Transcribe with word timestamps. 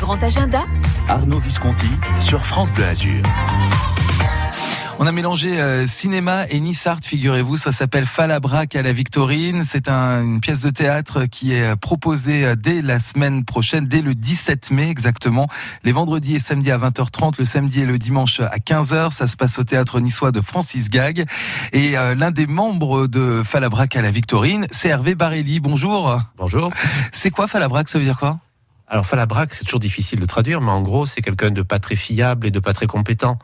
grand 0.00 0.22
agenda. 0.22 0.64
Arnaud 1.08 1.38
Visconti 1.40 1.86
sur 2.20 2.44
France 2.44 2.72
Bleu 2.72 2.86
Azur. 2.86 3.22
On 4.98 5.06
a 5.06 5.12
mélangé 5.12 5.58
euh, 5.60 5.86
cinéma 5.86 6.44
et 6.50 6.60
Nissart, 6.60 6.98
figurez-vous. 7.02 7.56
Ça 7.56 7.72
s'appelle 7.72 8.04
Falabrac 8.06 8.76
à 8.76 8.82
la 8.82 8.92
Victorine. 8.92 9.64
C'est 9.64 9.88
un, 9.88 10.22
une 10.22 10.40
pièce 10.40 10.60
de 10.60 10.70
théâtre 10.70 11.24
qui 11.24 11.52
est 11.52 11.74
proposée 11.76 12.44
euh, 12.44 12.54
dès 12.54 12.82
la 12.82 12.98
semaine 12.98 13.44
prochaine, 13.44 13.86
dès 13.86 14.02
le 14.02 14.14
17 14.14 14.70
mai 14.72 14.90
exactement. 14.90 15.48
Les 15.84 15.92
vendredis 15.92 16.36
et 16.36 16.38
samedis 16.38 16.70
à 16.70 16.78
20h30, 16.78 17.34
le 17.38 17.44
samedi 17.46 17.80
et 17.80 17.86
le 17.86 17.98
dimanche 17.98 18.40
à 18.40 18.58
15h. 18.58 19.10
Ça 19.12 19.26
se 19.26 19.36
passe 19.36 19.58
au 19.58 19.64
théâtre 19.64 20.00
niçois 20.00 20.32
de 20.32 20.40
Francis 20.40 20.90
Gag. 20.90 21.24
Et 21.72 21.96
euh, 21.96 22.14
l'un 22.14 22.30
des 22.30 22.46
membres 22.46 23.06
de 23.06 23.42
Falabrac 23.42 23.96
à 23.96 24.02
la 24.02 24.10
Victorine, 24.10 24.66
c'est 24.70 24.88
Hervé 24.88 25.14
Barelli. 25.14 25.60
Bonjour. 25.60 26.20
Bonjour. 26.36 26.70
C'est 27.12 27.30
quoi 27.30 27.48
Falabrac 27.48 27.88
Ça 27.88 27.98
veut 27.98 28.04
dire 28.04 28.18
quoi? 28.18 28.38
Alors 28.90 29.06
Falabrac, 29.06 29.54
c'est 29.54 29.64
toujours 29.64 29.80
difficile 29.80 30.18
de 30.18 30.26
traduire, 30.26 30.60
mais 30.60 30.72
en 30.72 30.82
gros, 30.82 31.06
c'est 31.06 31.22
quelqu'un 31.22 31.52
de 31.52 31.62
pas 31.62 31.78
très 31.78 31.94
fiable 31.94 32.46
et 32.48 32.50
de 32.50 32.58
pas 32.58 32.72
très 32.72 32.88
compétent. 32.88 33.38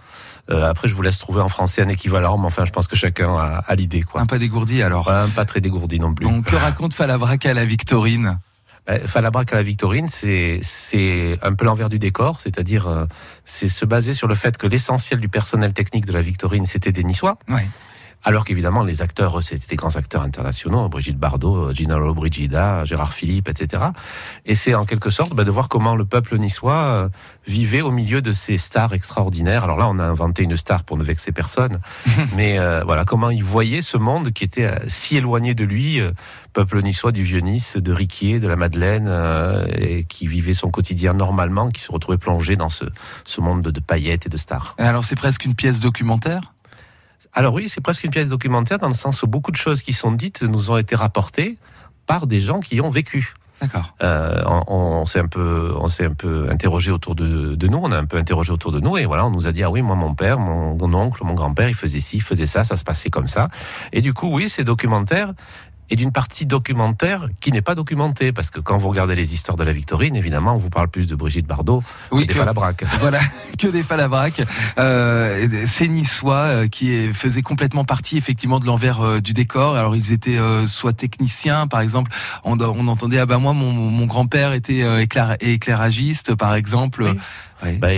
Euh, 0.51 0.69
après, 0.69 0.89
je 0.89 0.95
vous 0.95 1.03
laisse 1.03 1.19
trouver 1.19 1.41
en 1.41 1.49
français 1.49 1.83
un 1.83 1.89
équivalent, 1.89 2.37
mais 2.37 2.47
enfin, 2.47 2.65
je 2.65 2.73
pense 2.73 2.89
que 2.89 2.97
chacun 2.97 3.37
a, 3.37 3.65
a 3.67 3.75
l'idée. 3.77 4.03
Quoi. 4.03 4.21
Un 4.21 4.27
pas 4.27 4.39
dégourdi 4.39 4.83
alors. 4.83 5.09
Un 5.09 5.29
pas 5.29 5.45
très 5.45 5.61
dégourdi 5.61 6.01
non 6.01 6.13
plus. 6.15 6.27
Donc, 6.27 6.47
que 6.47 6.57
raconte 6.57 6.95
Falabrac 6.95 7.47
à 7.47 7.55
la 7.55 7.65
Victorine? 7.65 8.41
Euh, 8.89 9.07
Falabrac 9.07 9.53
à 9.53 9.57
la 9.57 9.63
Victorine, 9.63 10.09
c'est 10.09 10.61
c'est 10.63 11.39
un 11.43 11.55
peu 11.55 11.65
l'envers 11.65 11.89
du 11.89 11.99
décor, 11.99 12.41
c'est-à-dire 12.41 12.87
euh, 12.87 13.07
c'est 13.45 13.69
se 13.69 13.85
baser 13.85 14.15
sur 14.15 14.29
le 14.29 14.35
fait 14.35 14.57
que 14.57 14.67
l'essentiel 14.67 15.21
du 15.21 15.29
personnel 15.29 15.73
technique 15.73 16.07
de 16.07 16.13
la 16.13 16.23
Victorine, 16.23 16.67
c'était 16.67 16.93
des 16.93 17.03
Niçois. 17.03 17.39
Ouais. 17.49 17.67
Alors 18.27 18.45
qu'évidemment, 18.45 18.83
les 18.83 19.03
acteurs, 19.03 19.39
eux, 19.39 19.43
c'était 19.43 19.69
des 19.69 19.77
grands 19.77 19.95
acteurs 19.95 20.23
internationaux, 20.23 20.89
Brigitte 20.89 21.17
Bardot, 21.17 21.73
Gina 21.73 21.97
Lollobrigida, 21.97 22.85
Gérard 22.85 23.13
Philippe, 23.13 23.49
etc. 23.49 23.85
Et 24.47 24.57
c'est 24.57 24.75
en 24.75 24.85
quelque 24.85 25.11
sorte 25.11 25.33
bah, 25.33 25.45
de 25.45 25.51
voir 25.53 25.69
comment 25.69 25.95
le 25.95 26.05
peuple 26.05 26.37
niçois 26.37 26.75
euh, 26.75 27.09
vivait 27.47 27.83
au 27.83 27.93
milieu 27.93 28.23
de 28.23 28.33
ces 28.33 28.59
stars 28.59 28.95
extraordinaires. 28.95 29.63
Alors 29.63 29.79
là, 29.79 29.87
on 29.89 30.01
a 30.01 30.05
inventé 30.05 30.43
une 30.43 30.57
star 30.57 30.83
pour 30.83 30.97
ne 30.97 31.05
vexer 31.05 31.31
personne, 31.31 31.79
mais 32.37 32.59
euh, 32.59 32.83
voilà 32.85 33.05
comment 33.05 33.31
il 33.31 33.45
voyait 33.45 33.81
ce 33.81 33.97
monde 33.97 34.33
qui 34.33 34.43
était 34.43 34.65
euh, 34.65 34.75
si 34.89 35.17
éloigné 35.17 35.55
de 35.55 35.63
lui, 35.63 36.01
euh, 36.01 36.11
peuple 36.53 36.83
niçois 36.83 37.13
du 37.13 37.23
vieux 37.23 37.41
Nice, 37.41 37.77
de 37.77 37.93
Riquier, 37.93 38.41
de 38.41 38.49
la 38.49 38.57
Madeleine, 38.57 39.07
euh, 39.09 39.67
et 39.79 40.03
qui 40.05 40.27
vivait 40.27 40.55
son 40.55 40.71
quotidien 40.71 41.13
normalement, 41.13 41.69
qui 41.69 41.83
se 41.83 41.93
retrouvait 41.93 42.19
plongé 42.19 42.57
dans 42.57 42.71
ce, 42.71 42.87
ce 43.25 43.41
monde 43.41 43.63
de, 43.63 43.71
de 43.71 43.79
paillettes 43.79 44.27
et 44.27 44.31
de 44.31 44.37
stars. 44.37 44.75
Alors, 44.79 45.05
c'est 45.05 45.17
presque 45.17 45.45
une 45.45 45.55
pièce 45.55 45.79
documentaire? 45.79 46.55
Alors 47.37 47.53
oui, 47.53 47.69
c'est 47.69 47.83
presque 47.83 48.03
une 48.03 48.11
pièce 48.11 48.31
documentaire 48.31 48.79
dans 48.79 48.89
le 48.89 48.95
sens 48.95 49.23
où 49.23 49.27
beaucoup 49.27 49.53
de 49.53 49.57
choses 49.57 49.83
qui 49.83 49.93
sont 49.93 50.11
dites 50.11 50.43
nous 50.43 50.71
ont 50.71 50.79
été 50.79 50.97
rapportées 50.97 51.59
par 52.07 52.27
des 52.27 52.41
gens 52.41 52.61
qui 52.61 52.81
ont 52.81 52.89
vécu. 52.89 53.35
D'accord. 53.61 53.95
Euh, 54.03 54.43
on 54.47 54.65
on 54.69 55.07
s'est 55.07 55.21
un 55.21 55.29
peu, 55.29 55.75
on 55.79 55.89
s'est 55.89 56.07
un 56.07 56.15
peu 56.15 56.49
interrogé 56.51 56.91
autour 56.91 57.15
de, 57.15 57.55
de 57.55 57.69
nous. 57.69 57.79
On 57.79 57.93
a 57.93 57.99
un 57.99 58.07
peu 58.07 58.17
interrogé 58.17 58.53
autour 58.53 58.73
de 58.73 58.81
nous 58.81 58.97
et 58.97 59.05
voilà, 59.05 59.27
on 59.27 59.31
nous 59.31 59.47
a 59.47 59.53
dit 59.53 59.63
ah 59.63 59.71
oui, 59.71 59.83
moi 59.83 59.97
mon 59.97 60.15
père, 60.15 60.39
mon, 60.39 60.77
mon 60.77 60.95
oncle, 60.95 61.23
mon 61.25 61.35
grand-père, 61.35 61.69
il 61.69 61.75
faisait 61.75 62.01
ci, 62.01 62.17
il 62.17 62.23
faisait 62.23 62.47
ça, 62.47 62.65
ça 62.65 62.77
se 62.79 62.85
passait 62.85 63.11
comme 63.11 63.29
ça. 63.29 63.49
Et 63.93 64.01
du 64.01 64.15
coup, 64.15 64.29
oui, 64.31 64.49
c'est 64.49 64.65
documentaire 64.65 65.33
et 65.91 65.97
d'une 65.97 66.13
partie 66.13 66.47
documentaire 66.47 67.29
qui 67.41 67.53
n'est 67.53 67.63
pas 67.63 67.75
documentée 67.75 68.33
parce 68.33 68.51
que 68.51 68.61
quand 68.61 68.79
vous 68.79 68.89
regardez 68.89 69.15
les 69.15 69.35
histoires 69.35 69.57
de 69.57 69.65
la 69.65 69.73
Victorine, 69.73 70.17
évidemment, 70.17 70.55
on 70.55 70.59
vous 70.59 70.71
parle 70.71 70.89
plus 70.89 71.07
de 71.07 71.15
Brigitte 71.15 71.47
Bardot 71.47 71.83
Oui, 72.11 72.23
que 72.23 72.29
des 72.29 72.33
que- 72.35 72.39
Falabrac. 72.41 72.85
Voilà, 73.01 73.21
que 73.59 73.69
des 73.69 73.83
Falabrac. 73.83 74.43
Euh, 74.79 75.47
ces 75.67 75.89
Niçois 75.89 76.35
euh, 76.37 76.69
qui 76.69 77.13
faisaient 77.13 77.43
complètement 77.43 77.85
partie 77.85 78.17
effectivement 78.19 78.59
de 78.59 78.67
l'envers 78.67 79.01
euh, 79.01 79.21
du 79.21 79.33
décor. 79.33 79.77
Alors 79.77 79.97
ils 79.97 80.13
étaient 80.13 80.39
euh, 80.39 80.67
soit 80.67 80.93
techniciens, 80.93 81.67
par 81.67 81.81
exemple, 81.81 82.11
on, 82.45 82.59
on 82.61 82.87
entendait 82.89 83.19
ah 83.19 83.27
bah 83.27 83.39
moi 83.39 83.53
mon, 83.53 83.73
mon 83.73 84.07
grand-père 84.07 84.53
était 84.53 84.83
euh, 84.83 85.03
éclair- 85.05 85.37
éclairagiste, 85.41 86.35
par 86.35 86.55
exemple. 86.55 87.03
Oui. 87.05 87.19
Bah, 87.79 87.89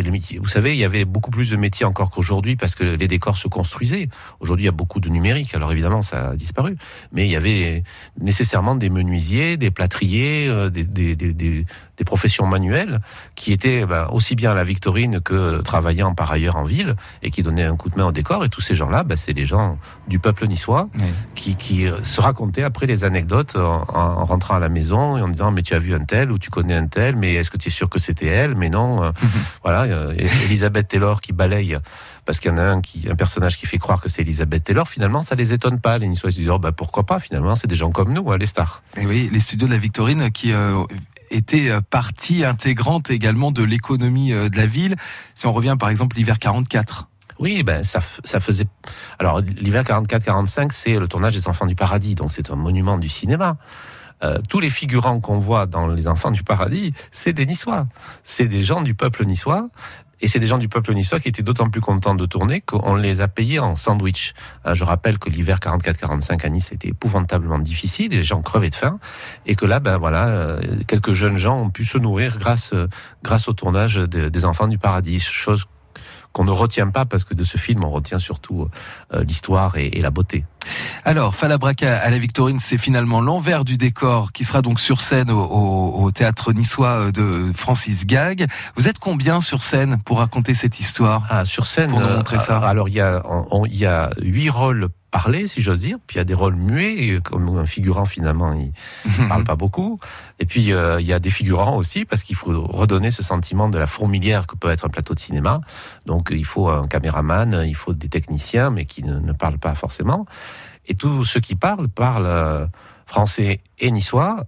vous 0.40 0.48
savez, 0.48 0.72
il 0.74 0.78
y 0.78 0.84
avait 0.84 1.04
beaucoup 1.04 1.30
plus 1.30 1.50
de 1.50 1.56
métiers 1.56 1.84
encore 1.84 2.10
qu'aujourd'hui 2.10 2.56
parce 2.56 2.74
que 2.74 2.84
les 2.84 3.08
décors 3.08 3.36
se 3.36 3.48
construisaient. 3.48 4.08
Aujourd'hui, 4.40 4.64
il 4.64 4.66
y 4.66 4.68
a 4.68 4.72
beaucoup 4.72 5.00
de 5.00 5.08
numérique, 5.08 5.54
alors 5.54 5.72
évidemment, 5.72 6.00
ça 6.02 6.30
a 6.30 6.36
disparu. 6.36 6.76
Mais 7.12 7.26
il 7.26 7.30
y 7.30 7.36
avait 7.36 7.82
nécessairement 8.20 8.76
des 8.76 8.90
menuisiers, 8.90 9.56
des 9.56 9.70
plâtriers, 9.70 10.46
euh, 10.48 10.70
des, 10.70 10.84
des, 10.84 11.16
des- 11.16 11.66
des 11.98 12.04
professions 12.04 12.46
manuelles 12.46 13.00
qui 13.34 13.52
étaient 13.52 13.84
bah, 13.84 14.08
aussi 14.12 14.34
bien 14.36 14.52
à 14.52 14.54
la 14.54 14.64
Victorine 14.64 15.20
que 15.20 15.60
travaillant 15.62 16.14
par 16.14 16.30
ailleurs 16.30 16.56
en 16.56 16.62
ville 16.64 16.94
et 17.22 17.30
qui 17.30 17.42
donnaient 17.42 17.64
un 17.64 17.76
coup 17.76 17.90
de 17.90 17.96
main 17.96 18.06
au 18.06 18.12
décor. 18.12 18.44
Et 18.44 18.48
tous 18.48 18.60
ces 18.60 18.74
gens-là, 18.74 19.02
bah, 19.02 19.16
c'est 19.16 19.32
les 19.32 19.44
gens 19.46 19.78
du 20.06 20.18
peuple 20.18 20.46
niçois 20.46 20.88
qui, 21.34 21.56
qui 21.56 21.86
euh, 21.86 22.02
se 22.02 22.20
racontaient 22.20 22.62
après 22.62 22.86
les 22.86 23.04
anecdotes 23.04 23.56
en, 23.56 23.84
en 23.92 24.24
rentrant 24.24 24.54
à 24.54 24.58
la 24.60 24.68
maison 24.68 25.18
et 25.18 25.22
en 25.22 25.28
disant 25.28 25.50
mais 25.50 25.62
tu 25.62 25.74
as 25.74 25.78
vu 25.78 25.94
un 25.94 26.04
tel 26.04 26.30
ou 26.30 26.38
tu 26.38 26.50
connais 26.50 26.74
un 26.74 26.86
tel 26.86 27.16
mais 27.16 27.34
est-ce 27.34 27.50
que 27.50 27.56
tu 27.58 27.68
es 27.68 27.70
sûr 27.72 27.88
que 27.88 27.98
c'était 27.98 28.26
elle? 28.26 28.54
Mais 28.54 28.70
non 28.70 29.02
euh, 29.02 29.10
voilà 29.62 29.82
euh, 29.82 30.14
et- 30.16 30.28
Elisabeth 30.44 30.88
Taylor 30.88 31.20
qui 31.20 31.32
balaye 31.32 31.78
parce 32.24 32.38
qu'il 32.40 32.50
y 32.50 32.54
en 32.54 32.58
a 32.58 32.62
un 32.64 32.80
qui 32.80 33.08
un 33.10 33.16
personnage 33.16 33.56
qui 33.58 33.66
fait 33.66 33.78
croire 33.78 34.00
que 34.00 34.08
c'est 34.08 34.22
Elisabeth 34.22 34.64
Taylor 34.64 34.88
finalement 34.88 35.20
ça 35.22 35.34
les 35.34 35.52
étonne 35.52 35.80
pas 35.80 35.98
les 35.98 36.06
Niçois 36.08 36.30
se 36.30 36.36
disent 36.38 36.50
oh, 36.50 36.58
bah 36.58 36.72
pourquoi 36.72 37.04
pas 37.04 37.18
finalement 37.20 37.54
c'est 37.56 37.66
des 37.66 37.76
gens 37.76 37.90
comme 37.90 38.12
nous 38.12 38.30
hein, 38.30 38.38
les 38.38 38.46
stars. 38.46 38.82
Et 38.96 39.06
oui, 39.06 39.28
les 39.32 39.40
studios 39.40 39.66
de 39.66 39.72
la 39.72 39.78
Victorine 39.78 40.30
qui 40.30 40.52
euh, 40.52 40.82
étaient 41.30 41.70
euh, 41.70 41.80
partie 41.80 42.44
intégrante 42.44 43.10
également 43.10 43.50
de 43.50 43.62
l'économie 43.62 44.32
euh, 44.32 44.48
de 44.48 44.56
la 44.56 44.66
ville. 44.66 44.96
Si 45.34 45.46
on 45.46 45.52
revient 45.52 45.76
par 45.78 45.90
exemple 45.90 46.16
l'hiver 46.16 46.38
44. 46.38 47.08
Oui, 47.38 47.62
ben 47.62 47.84
ça, 47.84 48.00
ça 48.24 48.40
faisait. 48.40 48.66
Alors 49.18 49.40
l'hiver 49.40 49.84
44-45, 49.84 50.72
c'est 50.72 50.98
le 50.98 51.06
tournage 51.06 51.34
des 51.34 51.46
Enfants 51.46 51.66
du 51.66 51.76
Paradis, 51.76 52.14
donc 52.14 52.32
c'est 52.32 52.50
un 52.50 52.56
monument 52.56 52.98
du 52.98 53.08
cinéma. 53.08 53.56
Euh, 54.24 54.40
tous 54.48 54.58
les 54.58 54.70
figurants 54.70 55.20
qu'on 55.20 55.38
voit 55.38 55.66
dans 55.66 55.86
les 55.86 56.08
Enfants 56.08 56.32
du 56.32 56.42
Paradis, 56.42 56.92
c'est 57.12 57.32
des 57.32 57.46
Niçois, 57.46 57.86
c'est 58.24 58.48
des 58.48 58.64
gens 58.64 58.82
du 58.82 58.94
peuple 58.94 59.24
niçois. 59.24 59.68
Et 60.20 60.28
c'est 60.28 60.38
des 60.38 60.46
gens 60.46 60.58
du 60.58 60.68
peuple 60.68 60.94
niçois 60.94 61.20
qui 61.20 61.28
étaient 61.28 61.42
d'autant 61.42 61.68
plus 61.70 61.80
contents 61.80 62.14
de 62.14 62.26
tourner 62.26 62.60
qu'on 62.60 62.94
les 62.96 63.20
a 63.20 63.28
payés 63.28 63.58
en 63.58 63.76
sandwich. 63.76 64.34
Euh, 64.66 64.74
je 64.74 64.84
rappelle 64.84 65.18
que 65.18 65.30
l'hiver 65.30 65.58
44-45 65.60 66.44
à 66.44 66.48
Nice 66.48 66.72
était 66.72 66.88
épouvantablement 66.88 67.58
difficile, 67.58 68.12
et 68.12 68.16
les 68.16 68.24
gens 68.24 68.42
crevaient 68.42 68.70
de 68.70 68.74
faim, 68.74 68.98
et 69.46 69.54
que 69.54 69.64
là, 69.64 69.80
ben 69.80 69.96
voilà, 69.96 70.28
euh, 70.28 70.60
quelques 70.86 71.12
jeunes 71.12 71.36
gens 71.36 71.60
ont 71.62 71.70
pu 71.70 71.84
se 71.84 71.98
nourrir 71.98 72.38
grâce 72.38 72.72
euh, 72.72 72.88
grâce 73.22 73.48
au 73.48 73.52
tournage 73.52 73.94
de- 73.96 74.28
des 74.28 74.44
Enfants 74.44 74.66
du 74.68 74.78
Paradis, 74.78 75.20
chose 75.20 75.66
qu'on 76.32 76.44
ne 76.44 76.50
retient 76.50 76.88
pas 76.88 77.04
parce 77.06 77.24
que 77.24 77.34
de 77.34 77.42
ce 77.44 77.56
film 77.56 77.82
on 77.84 77.88
retient 77.88 78.18
surtout 78.18 78.68
l'histoire 79.26 79.76
et 79.78 80.00
la 80.02 80.10
beauté. 80.10 80.44
Alors, 81.04 81.34
Falabrac 81.34 81.82
à 81.82 82.08
la 82.10 82.18
Victorine, 82.18 82.58
c'est 82.58 82.78
finalement 82.78 83.20
l'envers 83.20 83.64
du 83.64 83.76
décor 83.76 84.32
qui 84.32 84.44
sera 84.44 84.62
donc 84.62 84.80
sur 84.80 85.00
scène 85.00 85.30
au, 85.30 85.40
au- 85.40 86.02
au 86.04 86.10
théâtre 86.10 86.52
niçois 86.52 87.06
euh, 87.06 87.12
de 87.12 87.52
Francis 87.54 88.06
Gag. 88.06 88.46
Vous 88.76 88.88
êtes 88.88 88.98
combien 88.98 89.40
sur 89.40 89.64
scène 89.64 89.98
pour 90.04 90.18
raconter 90.18 90.54
cette 90.54 90.80
histoire? 90.80 91.24
Ah, 91.30 91.44
sur 91.44 91.66
scène, 91.66 91.90
Pour 91.90 92.00
nous 92.00 92.08
montrer 92.08 92.38
ça. 92.38 92.58
alors 92.58 92.88
il 92.88 92.94
y 92.96 93.00
a 93.00 93.22
on- 93.24 93.46
on- 93.50 93.66
il 93.66 93.76
y 93.76 93.86
a 93.86 94.10
huit 94.20 94.50
rôles 94.50 94.88
parlés 95.10 95.46
si 95.46 95.62
j'ose 95.62 95.80
dire, 95.80 95.96
puis 96.06 96.16
il 96.16 96.18
y 96.18 96.20
a 96.20 96.24
des 96.24 96.34
rôles 96.34 96.54
muets 96.54 96.92
et 97.06 97.20
comme 97.22 97.56
un 97.56 97.64
figurant 97.64 98.04
finalement 98.04 98.52
il 98.52 98.72
parle 99.28 99.42
pas 99.44 99.56
beaucoup. 99.56 99.98
Et 100.38 100.44
puis 100.44 100.70
euh, 100.72 101.00
il 101.00 101.06
y 101.06 101.14
a 101.14 101.18
des 101.18 101.30
figurants 101.30 101.76
aussi 101.76 102.04
parce 102.04 102.22
qu'il 102.22 102.36
faut 102.36 102.62
redonner 102.66 103.10
ce 103.10 103.22
sentiment 103.22 103.70
de 103.70 103.78
la 103.78 103.86
fourmilière 103.86 104.46
que 104.46 104.54
peut 104.54 104.68
être 104.68 104.84
un 104.84 104.90
plateau 104.90 105.14
de 105.14 105.18
cinéma. 105.20 105.62
Donc 106.04 106.28
il 106.30 106.44
faut 106.44 106.68
un 106.68 106.86
caméraman, 106.86 107.64
il 107.66 107.74
faut 107.74 107.94
des 107.94 108.08
techniciens 108.10 108.68
mais 108.70 108.84
qui 108.84 109.02
ne, 109.02 109.18
ne 109.18 109.32
parlent 109.32 109.58
pas 109.58 109.74
forcément. 109.74 110.26
Et 110.88 110.94
tous 110.94 111.24
ceux 111.24 111.40
qui 111.40 111.54
parlent 111.54 111.88
parlent 111.88 112.26
euh, 112.26 112.66
français 113.06 113.60
et 113.78 113.90
niçois. 113.90 114.44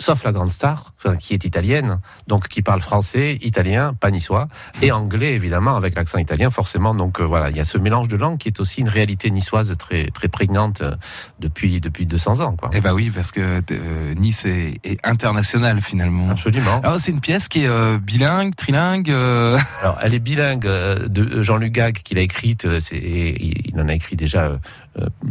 Sauf 0.00 0.22
la 0.24 0.32
grande 0.32 0.52
star, 0.52 0.92
qui 1.18 1.34
est 1.34 1.44
italienne, 1.44 1.98
donc 2.28 2.46
qui 2.48 2.62
parle 2.62 2.80
français, 2.80 3.38
italien, 3.42 3.94
pas 3.94 4.10
niçois, 4.10 4.48
et 4.80 4.92
anglais 4.92 5.32
évidemment 5.32 5.74
avec 5.76 5.96
l'accent 5.96 6.18
italien 6.18 6.50
forcément. 6.50 6.94
Donc 6.94 7.20
euh, 7.20 7.24
voilà, 7.24 7.50
il 7.50 7.56
y 7.56 7.60
a 7.60 7.64
ce 7.64 7.78
mélange 7.78 8.08
de 8.08 8.16
langues 8.16 8.38
qui 8.38 8.48
est 8.48 8.60
aussi 8.60 8.80
une 8.80 8.88
réalité 8.88 9.30
niçoise 9.30 9.74
très 9.76 10.08
très 10.10 10.28
prégnante 10.28 10.82
euh, 10.82 10.94
depuis 11.40 11.80
depuis 11.80 12.06
200 12.06 12.40
ans, 12.40 12.56
quoi. 12.56 12.70
Eh 12.72 12.80
ben 12.80 12.92
oui, 12.92 13.10
parce 13.10 13.32
que 13.32 13.60
euh, 13.70 14.14
Nice 14.14 14.44
est, 14.44 14.78
est 14.84 14.98
international 15.04 15.80
finalement. 15.80 16.30
Absolument. 16.30 16.80
Alors 16.82 16.98
c'est 16.98 17.10
une 17.10 17.20
pièce 17.20 17.48
qui 17.48 17.64
est 17.64 17.68
euh, 17.68 17.98
bilingue, 17.98 18.54
trilingue. 18.54 19.10
Alors, 19.10 19.98
elle 20.02 20.14
est 20.14 20.18
bilingue 20.18 20.60
de 20.60 21.42
Jean-Luc 21.42 21.72
Gag 21.72 21.94
qui 22.02 22.14
l'a 22.14 22.20
écrite. 22.20 22.66
il 22.92 23.74
en 23.80 23.88
a 23.88 23.94
écrit 23.94 24.16
déjà 24.16 24.52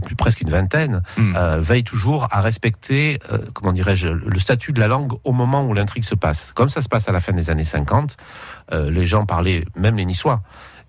plus 0.06 0.16
presque 0.16 0.42
une 0.42 0.50
vingtaine. 0.50 1.02
Hmm. 1.18 1.34
veille 1.60 1.84
toujours 1.84 2.28
à 2.31 2.42
respecter, 2.42 3.20
comment 3.54 3.72
dirais-je, 3.72 4.08
le 4.08 4.40
statut 4.40 4.56
de 4.57 4.80
la 4.80 4.88
langue 4.88 5.13
au 5.24 5.31
moment 5.31 5.65
où 5.65 5.74
l'intrigue 5.74 6.04
se 6.04 6.15
passe. 6.15 6.51
Comme 6.54 6.69
ça 6.69 6.81
se 6.81 6.89
passe 6.89 7.07
à 7.07 7.12
la 7.12 7.21
fin 7.21 7.33
des 7.33 7.50
années 7.50 7.63
50, 7.63 8.18
euh, 8.74 8.92
les 8.92 9.06
gens 9.06 9.25
parlaient, 9.25 9.63
même 9.75 9.95
les 9.95 10.06
Niçois, 10.06 10.42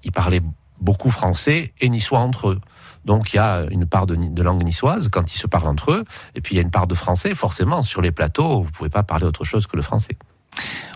ils 0.04 0.12
parlaient 0.12 0.42
beaucoup 0.80 1.10
français 1.10 1.72
et 1.80 1.88
niçois 1.88 2.20
entre 2.20 2.50
eux. 2.50 2.60
Donc 3.04 3.32
il 3.32 3.36
y 3.36 3.38
a 3.40 3.64
une 3.70 3.86
part 3.86 4.06
de, 4.06 4.14
de 4.14 4.42
langue 4.42 4.62
niçoise 4.64 5.08
quand 5.08 5.34
ils 5.34 5.38
se 5.38 5.46
parlent 5.46 5.68
entre 5.68 5.92
eux, 5.92 6.04
et 6.34 6.40
puis 6.40 6.54
il 6.54 6.56
y 6.56 6.60
a 6.60 6.62
une 6.62 6.70
part 6.70 6.86
de 6.86 6.94
français. 6.94 7.34
Forcément, 7.34 7.82
sur 7.82 8.00
les 8.00 8.12
plateaux, 8.12 8.62
vous 8.62 8.70
pouvez 8.70 8.90
pas 8.90 9.02
parler 9.02 9.24
autre 9.24 9.44
chose 9.44 9.66
que 9.66 9.76
le 9.76 9.82
français. 9.82 10.16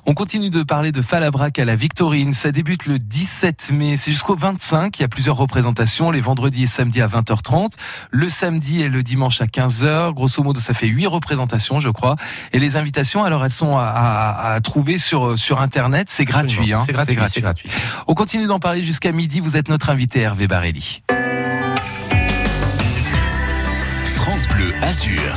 On 0.05 0.14
continue 0.14 0.50
de 0.50 0.64
parler 0.64 0.91
de 0.91 1.00
Falabrac 1.00 1.61
à 1.61 1.64
la 1.64 1.76
Victorine. 1.76 2.32
Ça 2.32 2.50
débute 2.50 2.87
le 2.87 2.99
17 2.99 3.70
mai. 3.73 3.97
C'est 3.97 4.11
jusqu'au 4.11 4.35
25. 4.35 4.99
Il 4.99 5.03
y 5.03 5.05
a 5.05 5.09
plusieurs 5.09 5.37
représentations. 5.37 6.11
Les 6.11 6.20
vendredis 6.20 6.64
et 6.64 6.67
samedis 6.67 7.00
à 7.00 7.06
20h30. 7.06 7.75
Le 8.11 8.29
samedi 8.29 8.82
et 8.82 8.88
le 8.88 9.05
dimanche 9.05 9.41
à 9.41 9.47
15h. 9.47 10.12
Grosso 10.12 10.43
modo, 10.43 10.59
ça 10.59 10.75
fait 10.75 10.88
huit 10.88 11.06
représentations, 11.06 11.79
je 11.79 11.88
crois. 11.88 12.17
Et 12.53 12.59
les 12.59 12.75
invitations, 12.75 13.23
alors, 13.23 13.44
elles 13.44 13.53
sont 13.53 13.76
à, 13.79 14.59
trouver 14.64 14.99
sur, 14.99 15.38
sur 15.38 15.61
Internet. 15.61 16.09
C'est 16.11 16.25
gratuit, 16.25 16.73
hein. 16.73 16.82
C'est 16.85 16.93
gratuit, 16.93 17.41
gratuit. 17.41 17.70
On 18.09 18.14
continue 18.14 18.47
d'en 18.47 18.59
parler 18.59 18.82
jusqu'à 18.82 19.12
midi. 19.12 19.38
Vous 19.38 19.56
êtes 19.56 19.69
notre 19.69 19.88
invité, 19.88 20.20
Hervé 20.20 20.49
Barelli. 20.49 21.03
France 24.17 24.49
Bleu 24.49 24.73
Azur. 24.82 25.37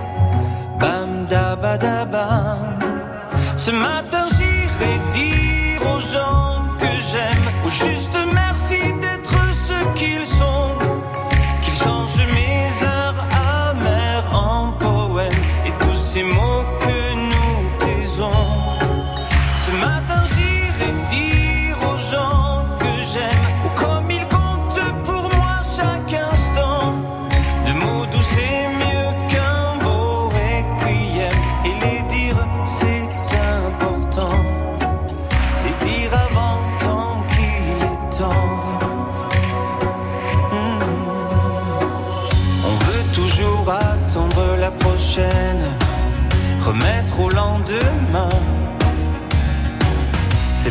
Ce 3.55 3.71
matin 3.71 4.25
j'irai 4.35 4.95
dire 5.13 5.81
aux 5.95 5.99
gens 6.01 6.59
que 6.77 6.91
j'aime, 7.09 7.47
au 7.65 7.69
juste 7.69 8.17
merci 8.33 8.91
d'être 9.01 9.37
ce 9.67 9.97
qu'ils 9.97 10.25
sont, 10.25 10.71
qu'ils 11.63 11.75
changent 11.75 12.27
mes 12.33 12.50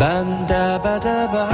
Bam 0.00 0.46
da 0.48 0.78
ba 0.84 0.98
da 1.04 1.26
ba. 1.32 1.44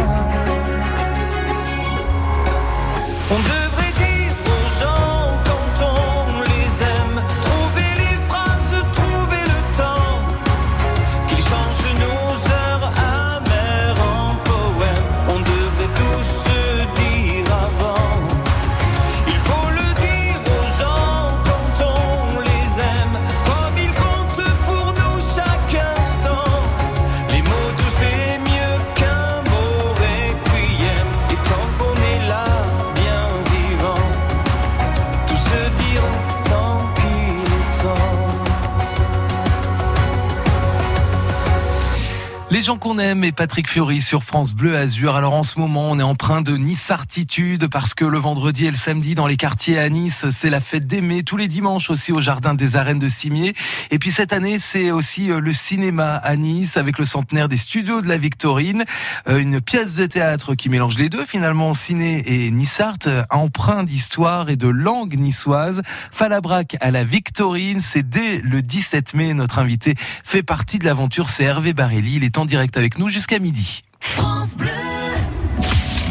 Gens 42.66 42.78
qu'on 42.78 42.98
aime 42.98 43.22
et 43.22 43.30
Patrick 43.30 43.68
Fiori 43.68 44.02
sur 44.02 44.24
France 44.24 44.52
Bleu 44.52 44.76
Azur. 44.76 45.14
Alors 45.14 45.34
en 45.34 45.44
ce 45.44 45.60
moment, 45.60 45.88
on 45.88 46.00
est 46.00 46.02
empreint 46.02 46.42
de 46.42 46.56
Nice-Artitude 46.56 47.68
parce 47.68 47.94
que 47.94 48.04
le 48.04 48.18
vendredi 48.18 48.66
et 48.66 48.72
le 48.72 48.76
samedi 48.76 49.14
dans 49.14 49.28
les 49.28 49.36
quartiers 49.36 49.78
à 49.78 49.88
Nice, 49.88 50.24
c'est 50.32 50.50
la 50.50 50.60
fête 50.60 50.84
d'aimer. 50.84 51.22
Tous 51.22 51.36
les 51.36 51.46
dimanches 51.46 51.90
aussi 51.90 52.10
au 52.10 52.20
jardin 52.20 52.54
des 52.54 52.74
arènes 52.74 52.98
de 52.98 53.06
Cimier. 53.06 53.54
Et 53.92 54.00
puis 54.00 54.10
cette 54.10 54.32
année, 54.32 54.58
c'est 54.58 54.90
aussi 54.90 55.30
euh, 55.30 55.38
le 55.38 55.52
cinéma 55.52 56.16
à 56.16 56.34
Nice 56.34 56.76
avec 56.76 56.98
le 56.98 57.04
centenaire 57.04 57.48
des 57.48 57.56
studios 57.56 58.00
de 58.00 58.08
la 58.08 58.18
Victorine. 58.18 58.84
Euh, 59.28 59.38
Une 59.38 59.60
pièce 59.60 59.94
de 59.94 60.06
théâtre 60.06 60.56
qui 60.56 60.68
mélange 60.68 60.98
les 60.98 61.08
deux 61.08 61.24
finalement, 61.24 61.72
ciné 61.72 62.24
et 62.26 62.50
Nissart, 62.50 62.96
euh, 63.06 63.22
empreint 63.30 63.84
d'histoire 63.84 64.50
et 64.50 64.56
de 64.56 64.66
langue 64.66 65.16
niçoise. 65.16 65.82
Falabrac 66.10 66.76
à 66.80 66.90
la 66.90 67.04
Victorine, 67.04 67.78
c'est 67.78 68.08
dès 68.08 68.38
le 68.38 68.60
17 68.60 69.14
mai. 69.14 69.34
Notre 69.34 69.60
invité 69.60 69.94
fait 70.24 70.42
partie 70.42 70.80
de 70.80 70.84
l'aventure, 70.84 71.30
c'est 71.30 71.44
Hervé 71.44 71.72
Barelli. 71.72 72.16
Il 72.16 72.24
est 72.24 72.38
en 72.38 72.44
direct 72.44 72.55
avec 72.56 72.98
nous 72.98 73.08
jusqu'à 73.08 73.38
midi. 73.38 73.82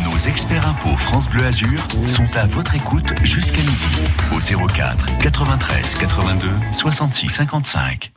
Nos 0.03 0.17
experts 0.27 0.67
impôts 0.67 0.95
France 0.95 1.27
Bleu 1.27 1.43
Azur 1.45 1.87
sont 2.07 2.27
à 2.35 2.45
votre 2.45 2.75
écoute 2.75 3.07
jusqu'à 3.23 3.61
midi 3.61 4.11
au 4.31 4.67
04 4.67 5.17
93 5.19 5.95
82 5.95 6.49
66 6.71 7.29
55. 7.29 8.11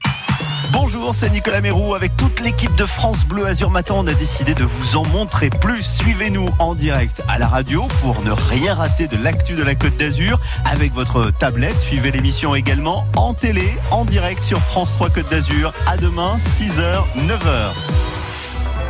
Bonjour, 0.70 1.14
c'est 1.14 1.30
Nicolas 1.30 1.60
Mérou. 1.60 1.94
Avec 1.94 2.16
toute 2.16 2.40
l'équipe 2.40 2.74
de 2.74 2.84
France 2.84 3.24
Bleu 3.24 3.46
Azur 3.46 3.70
Matin, 3.70 3.94
on 3.96 4.06
a 4.06 4.12
décidé 4.12 4.54
de 4.54 4.64
vous 4.64 4.96
en 4.96 5.06
montrer 5.06 5.48
plus. 5.48 5.82
Suivez-nous 5.82 6.48
en 6.58 6.74
direct 6.74 7.22
à 7.28 7.38
la 7.38 7.48
radio 7.48 7.86
pour 8.02 8.22
ne 8.22 8.30
rien 8.30 8.74
rater 8.74 9.06
de 9.08 9.16
l'actu 9.16 9.54
de 9.54 9.62
la 9.62 9.74
Côte 9.74 9.96
d'Azur 9.96 10.38
avec 10.64 10.92
votre 10.92 11.30
tablette. 11.30 11.78
Suivez 11.80 12.10
l'émission 12.10 12.54
également 12.54 13.06
en 13.16 13.32
télé, 13.32 13.76
en 13.90 14.04
direct 14.04 14.42
sur 14.42 14.60
France 14.60 14.92
3 14.92 15.10
Côte 15.10 15.30
d'Azur. 15.30 15.72
À 15.86 15.96
demain, 15.96 16.36
6h, 16.36 17.04
9h. 17.26 17.72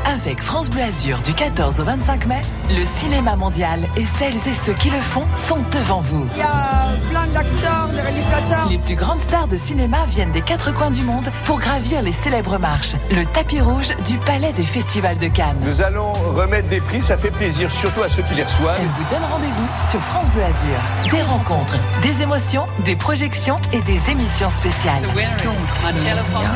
Avec 0.04 0.42
France 0.42 0.70
Bleu 0.70 0.82
Azur 0.82 1.20
du 1.22 1.34
14 1.34 1.80
au 1.80 1.84
25 1.84 2.26
mai, 2.26 2.42
le 2.70 2.84
cinéma 2.84 3.36
mondial 3.36 3.86
et 3.96 4.06
celles 4.06 4.36
et 4.46 4.54
ceux 4.54 4.72
qui 4.72 4.90
le 4.90 5.00
font 5.00 5.24
sont 5.34 5.58
devant 5.70 6.00
vous. 6.00 6.26
Il 6.32 6.38
y 6.38 6.42
a 6.42 6.88
plein 7.10 7.26
d'acteurs, 7.28 7.88
de 7.92 8.00
réalisateurs. 8.00 8.68
Les 8.70 8.78
plus 8.78 8.94
grandes 8.94 9.20
stars 9.20 9.48
de 9.48 9.56
cinéma 9.56 9.98
viennent 10.08 10.32
des 10.32 10.40
quatre 10.42 10.72
coins 10.74 10.90
du 10.90 11.02
monde 11.02 11.28
pour 11.44 11.58
gravir 11.58 12.02
les 12.02 12.12
célèbres 12.12 12.58
marches, 12.58 12.94
le 13.10 13.24
tapis 13.26 13.60
rouge 13.60 13.88
du 14.06 14.18
Palais 14.18 14.52
des 14.54 14.64
Festivals 14.64 15.18
de 15.18 15.28
Cannes. 15.28 15.58
Nous 15.62 15.82
allons 15.82 16.12
remettre 16.12 16.68
des 16.68 16.80
prix, 16.80 17.00
ça 17.00 17.16
fait 17.16 17.30
plaisir, 17.30 17.70
surtout 17.70 18.02
à 18.02 18.08
ceux 18.08 18.22
qui 18.22 18.34
les 18.34 18.44
reçoivent. 18.44 18.78
Elle 18.80 18.88
vous 18.88 19.04
donne 19.10 19.24
rendez-vous 19.30 19.68
sur 19.90 20.00
France 20.02 20.30
Bleu 20.30 20.42
Azur. 20.42 21.10
Des 21.10 21.22
rencontres, 21.22 21.76
des 22.02 22.22
émotions, 22.22 22.66
des 22.84 22.96
projections 22.96 23.56
et 23.72 23.80
des 23.82 24.10
émissions 24.10 24.50
spéciales. 24.50 25.02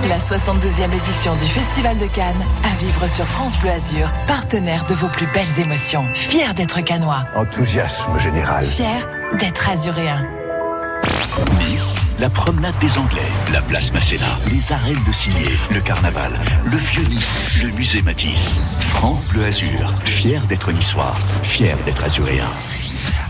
La 0.09 0.19
62e 0.19 0.93
édition 0.95 1.35
du 1.37 1.49
Festival 1.49 1.99
de 1.99 2.07
Cannes 2.07 2.43
à 2.65 2.77
vivre 2.77 3.09
sur 3.09 3.27
France 3.33 3.59
Bleu 3.61 3.71
Azur, 3.71 4.09
partenaire 4.27 4.85
de 4.87 4.95
vos 4.95 5.09
plus 5.09 5.27
belles 5.33 5.61
émotions. 5.61 6.07
Fier 6.15 6.55
d'être 6.55 6.81
canois, 6.83 7.25
Enthousiasme 7.35 8.19
général. 8.19 8.65
fier 8.67 9.07
d'être 9.39 9.69
azuréen. 9.69 10.25
Nice, 11.59 11.97
la 12.19 12.29
promenade 12.29 12.75
des 12.81 12.97
Anglais, 12.99 13.21
la 13.53 13.63
place 13.63 13.91
Masséna, 13.93 14.27
les 14.47 14.71
arènes 14.71 15.03
de 15.07 15.13
Signé, 15.13 15.47
le 15.71 15.81
carnaval, 15.81 16.39
le 16.65 16.77
vieux 16.77 17.05
Nice, 17.05 17.41
le 17.63 17.71
musée 17.71 18.03
Matisse. 18.03 18.59
France 18.81 19.27
Bleu 19.29 19.47
Azur, 19.47 19.93
fier 20.05 20.43
d'être 20.47 20.71
niçois, 20.71 21.15
fier 21.43 21.77
d'être 21.87 22.05
azuréen. 22.05 22.49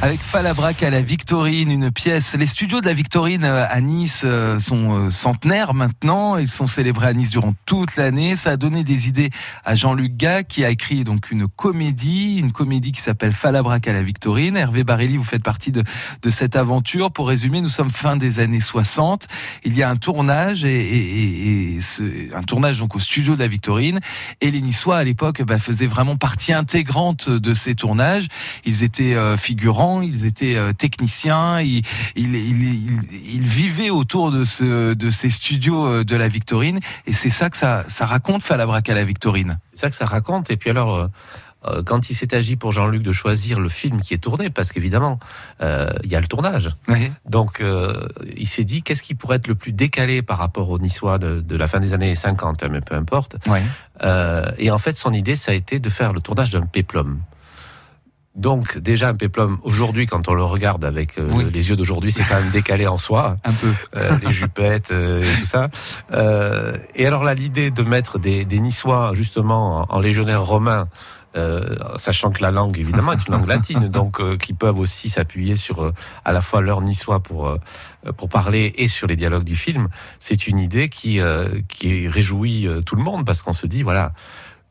Avec 0.04 0.18
Falabrac 0.18 0.82
à 0.82 0.90
la 0.90 1.00
Victorine, 1.00 1.70
une 1.70 1.92
pièce. 1.92 2.34
Les 2.34 2.48
studios 2.48 2.80
de 2.80 2.86
la 2.86 2.92
Victorine 2.92 3.44
euh, 3.44 3.64
à 3.70 3.80
Nice 3.80 4.22
euh, 4.24 4.58
sont 4.58 5.06
euh, 5.06 5.10
centenaires 5.10 5.74
maintenant. 5.74 6.36
Ils 6.38 6.48
sont 6.48 6.66
célébrés 6.66 7.06
à 7.06 7.12
Nice 7.12 7.30
durant 7.30 7.54
toute 7.66 7.94
l'année. 7.94 8.34
Ça 8.34 8.50
a 8.50 8.56
donné 8.56 8.82
des 8.82 9.06
idées 9.06 9.30
à 9.64 9.76
Jean-Luc 9.76 10.16
Gag 10.16 10.48
qui 10.48 10.64
a 10.64 10.70
écrit 10.70 11.04
donc 11.04 11.30
une 11.30 11.46
comédie, 11.46 12.38
une 12.40 12.50
comédie 12.50 12.90
qui 12.90 13.00
s'appelle 13.00 13.32
Falabrac 13.32 13.86
à 13.86 13.92
la 13.92 14.02
Victorine. 14.02 14.56
Hervé 14.56 14.82
Barelli, 14.82 15.16
vous 15.18 15.22
faites 15.22 15.44
partie 15.44 15.70
de, 15.70 15.84
de 16.22 16.30
cette 16.30 16.56
aventure. 16.56 17.12
Pour 17.12 17.28
résumer, 17.28 17.60
nous 17.60 17.68
sommes 17.68 17.92
fin 17.92 18.16
des 18.16 18.40
années 18.40 18.60
60. 18.60 19.28
Il 19.64 19.76
y 19.76 19.84
a 19.84 19.88
un 19.88 19.94
tournage 19.96 20.64
et, 20.64 20.80
et, 20.80 21.74
et- 21.76 21.80
ce- 21.80 22.34
un 22.34 22.42
tournage 22.42 22.80
donc 22.80 22.96
au 22.96 23.00
studio 23.00 23.34
de 23.36 23.38
la 23.40 23.46
Victorine. 23.46 24.00
Et 24.40 24.50
les 24.50 24.62
Niçois 24.62 24.96
à 24.98 25.04
l'époque 25.04 25.42
bah, 25.42 25.60
faisaient 25.60 25.86
vraiment 25.86 26.16
partie 26.16 26.52
intégrante 26.52 27.30
de 27.30 27.54
ces 27.54 27.76
tournages. 27.76 28.26
Ils 28.64 28.82
étaient 28.82 29.14
figurants, 29.36 29.91
ils 30.00 30.24
étaient 30.24 30.56
euh, 30.56 30.72
techniciens, 30.72 31.60
ils, 31.60 31.82
ils, 32.16 32.34
ils, 32.34 32.62
ils- 32.62 33.34
ils 33.34 33.42
vivaient 33.46 33.90
autour 33.90 34.30
de, 34.30 34.44
ce, 34.44 34.94
de 34.94 35.10
ces 35.10 35.30
studios 35.30 35.84
euh, 35.86 36.04
de 36.04 36.16
la 36.16 36.28
Victorine. 36.28 36.78
Et 37.06 37.12
c'est 37.12 37.30
ça 37.30 37.50
que 37.50 37.56
ça, 37.56 37.84
ça 37.88 38.06
raconte 38.06 38.42
Falabrac 38.42 38.88
à 38.88 38.94
la 38.94 39.04
Victorine. 39.04 39.58
C'est 39.74 39.80
ça 39.80 39.90
que 39.90 39.96
ça 39.96 40.06
raconte. 40.06 40.50
Et 40.50 40.56
puis 40.56 40.70
alors, 40.70 41.08
euh, 41.66 41.82
quand 41.84 42.10
il 42.10 42.14
s'est 42.16 42.34
agi 42.34 42.56
pour 42.56 42.72
Jean-Luc 42.72 43.02
de 43.02 43.12
choisir 43.12 43.60
le 43.60 43.68
film 43.68 44.00
qui 44.00 44.14
est 44.14 44.18
tourné, 44.18 44.50
parce 44.50 44.72
qu'évidemment, 44.72 45.20
euh, 45.60 45.92
il 46.02 46.10
y 46.10 46.16
a 46.16 46.20
le 46.20 46.26
tournage. 46.26 46.70
Donc, 47.28 47.60
euh, 47.60 48.08
il 48.36 48.48
s'est 48.48 48.64
dit, 48.64 48.82
qu'est-ce 48.82 49.02
qui 49.04 49.14
pourrait 49.14 49.36
être 49.36 49.46
le 49.46 49.54
plus 49.54 49.72
décalé 49.72 50.22
par 50.22 50.38
rapport 50.38 50.70
aux 50.70 50.78
Niçois 50.80 51.18
de, 51.18 51.40
de 51.40 51.56
la 51.56 51.68
fin 51.68 51.78
des 51.78 51.94
années 51.94 52.14
50, 52.16 52.62
hein, 52.64 52.68
mais 52.70 52.80
peu 52.80 52.96
importe. 52.96 53.36
Euh, 54.02 54.50
et 54.58 54.70
en 54.72 54.78
fait, 54.78 54.98
son 54.98 55.12
idée, 55.12 55.36
ça 55.36 55.52
a 55.52 55.54
été 55.54 55.78
de 55.78 55.88
faire 55.88 56.12
le 56.12 56.20
tournage 56.20 56.50
d'un 56.50 56.62
péplum. 56.66 57.20
Donc, 58.34 58.78
déjà, 58.78 59.08
un 59.08 59.14
péplum, 59.14 59.58
aujourd'hui, 59.62 60.06
quand 60.06 60.26
on 60.28 60.34
le 60.34 60.42
regarde 60.42 60.84
avec 60.84 61.18
euh, 61.18 61.28
Oui. 61.32 61.50
les 61.52 61.68
yeux 61.68 61.76
d'aujourd'hui, 61.76 62.12
c'est 62.12 62.24
quand 62.24 62.40
même 62.40 62.50
décalé 62.52 62.86
en 62.86 62.96
soi 62.96 63.36
Un 63.44 63.52
peu. 63.52 63.72
euh, 63.96 64.18
les 64.24 64.32
jupettes 64.32 64.90
euh, 64.90 65.22
et 65.22 65.40
tout 65.40 65.46
ça. 65.46 65.68
Et 66.94 67.06
alors 67.06 67.24
là, 67.24 67.34
l'idée 67.34 67.70
de 67.70 67.82
mettre 67.82 68.18
des, 68.18 68.44
des 68.44 68.58
Niçois 68.58 69.12
justement 69.14 69.86
en, 69.90 70.00
romains, 70.38 70.88
euh, 71.34 71.76
sachant 71.96 72.30
que 72.30 72.42
la 72.42 72.50
langue 72.50 72.78
évidemment 72.78 73.12
est 73.12 73.26
une 73.26 73.32
langue 73.34 73.48
latine, 73.48 73.88
donc 73.90 74.20
euh, 74.20 74.36
qui 74.36 74.52
peuvent 74.52 74.78
aussi 74.78 75.08
s'appuyer 75.08 75.56
sur 75.56 75.82
euh, 75.82 75.94
à 76.26 76.32
la 76.32 76.42
fois 76.42 76.60
leur 76.60 76.82
niçois 76.82 77.20
pour 77.20 77.56
pour 78.16 78.28
parler 78.28 78.74
et 78.76 78.88
sur 78.88 79.06
les 79.06 79.16
dialogues 79.16 79.44
du 79.44 79.56
film, 79.56 79.88
c'est 80.18 80.46
une 80.46 80.58
idée 80.58 80.88
qui 80.90 81.20
qui 81.68 82.08
réjouit 82.08 82.68
tout 82.84 82.96
le 82.96 83.02
monde 83.02 83.24
parce 83.24 83.42
qu'on 83.42 83.52
se 83.54 83.66
dit 83.66 83.82
voilà. 83.82 84.12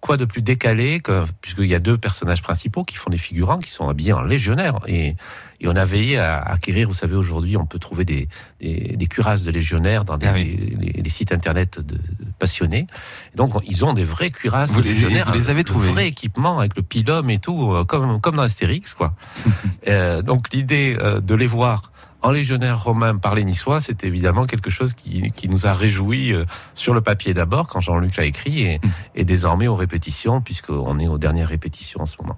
Quoi 0.01 0.17
de 0.17 0.25
plus 0.25 0.41
décalé 0.41 0.99
que, 0.99 1.23
puisqu'il 1.41 1.67
y 1.67 1.75
a 1.75 1.79
deux 1.79 1.97
personnages 1.97 2.41
principaux 2.41 2.83
qui 2.83 2.95
font 2.97 3.11
des 3.11 3.19
figurants, 3.19 3.59
qui 3.59 3.69
sont 3.69 3.87
habillés 3.87 4.13
en 4.13 4.23
légionnaires. 4.23 4.79
Et, 4.87 5.15
et 5.59 5.67
on 5.67 5.75
a 5.75 5.85
veillé 5.85 6.17
à 6.17 6.39
acquérir, 6.41 6.87
vous 6.87 6.95
savez, 6.95 7.15
aujourd'hui, 7.15 7.55
on 7.55 7.67
peut 7.67 7.77
trouver 7.77 8.03
des, 8.03 8.27
des, 8.59 8.95
des 8.97 9.05
cuirasses 9.05 9.43
de 9.43 9.51
légionnaires 9.51 10.03
dans 10.03 10.17
des, 10.17 10.25
Ah 10.25 10.33
oui. 10.33 10.75
les, 10.79 11.01
les 11.03 11.09
sites 11.11 11.31
internet 11.31 11.79
de 11.79 11.99
passionnés. 12.39 12.87
Et 13.33 13.37
donc, 13.37 13.55
on- 13.55 13.61
ils 13.67 13.85
ont 13.85 13.93
des 13.93 14.03
vraies 14.03 14.31
cuirasses 14.31 14.71
Vous 14.71 14.81
de 14.81 14.87
légionnaires. 14.87 15.27
vous 15.27 15.33
les 15.37 15.49
avez 15.51 15.59
le 15.59 15.65
trouvées 15.65 15.91
vrai 15.91 16.07
équipement 16.07 16.57
avec 16.59 16.75
le 16.75 16.81
pilum 16.81 17.29
et 17.29 17.37
tout, 17.37 17.71
euh, 17.71 17.83
comme, 17.83 18.19
comme 18.19 18.35
dans 18.37 18.43
Astérix, 18.43 18.95
quoi. 18.95 19.13
Euh, 19.87 20.21
donc, 20.23 20.51
l'idée 20.53 20.97
euh, 20.99 21.19
de 21.21 21.35
les 21.35 21.47
voir 21.47 21.91
en 22.21 22.31
légionnaire 22.31 22.83
romain 22.83 23.17
par 23.17 23.35
les 23.35 23.43
Niçois, 23.43 23.81
c'est 23.81 24.03
évidemment 24.03 24.45
quelque 24.45 24.69
chose 24.69 24.93
qui, 24.93 25.31
qui 25.31 25.49
nous 25.49 25.65
a 25.65 25.73
réjouis 25.73 26.33
euh, 26.33 26.45
sur 26.75 26.93
le 26.93 27.01
papier 27.01 27.33
d'abord, 27.33 27.67
quand 27.67 27.79
Jean-Luc 27.79 28.17
l'a 28.17 28.25
écrit, 28.25 28.63
et, 28.63 28.81
et 29.15 29.23
désormais 29.23 29.67
aux 29.67 29.75
répétitions, 29.75 30.41
puisqu'on 30.41 30.99
est 30.99 31.07
aux 31.07 31.17
dernières 31.17 31.49
répétitions 31.49 32.01
en 32.01 32.05
ce 32.05 32.17
moment. 32.21 32.37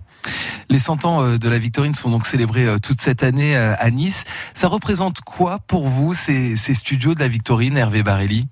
Les 0.70 0.80
100 0.80 1.06
ans 1.06 1.24
euh, 1.24 1.38
de 1.38 1.50
la 1.50 1.60
Victorine 1.60 1.94
sont 1.94 2.10
donc 2.10 2.26
célébrés 2.26 2.66
euh, 2.66 2.78
toute 2.78 3.02
cette 3.02 3.24
année 3.24 3.56
à 3.56 3.90
Nice. 3.92 4.24
Ça 4.54 4.68
représente 4.68 5.22
quoi 5.22 5.60
pour 5.68 5.88
vous 5.88 6.14
ces, 6.14 6.56
ces 6.56 6.74
studios 6.74 7.14
de 7.14 7.20
la 7.20 7.28
Victorine, 7.28 7.78
Hervé 7.78 8.04
Barelli? 8.04 8.48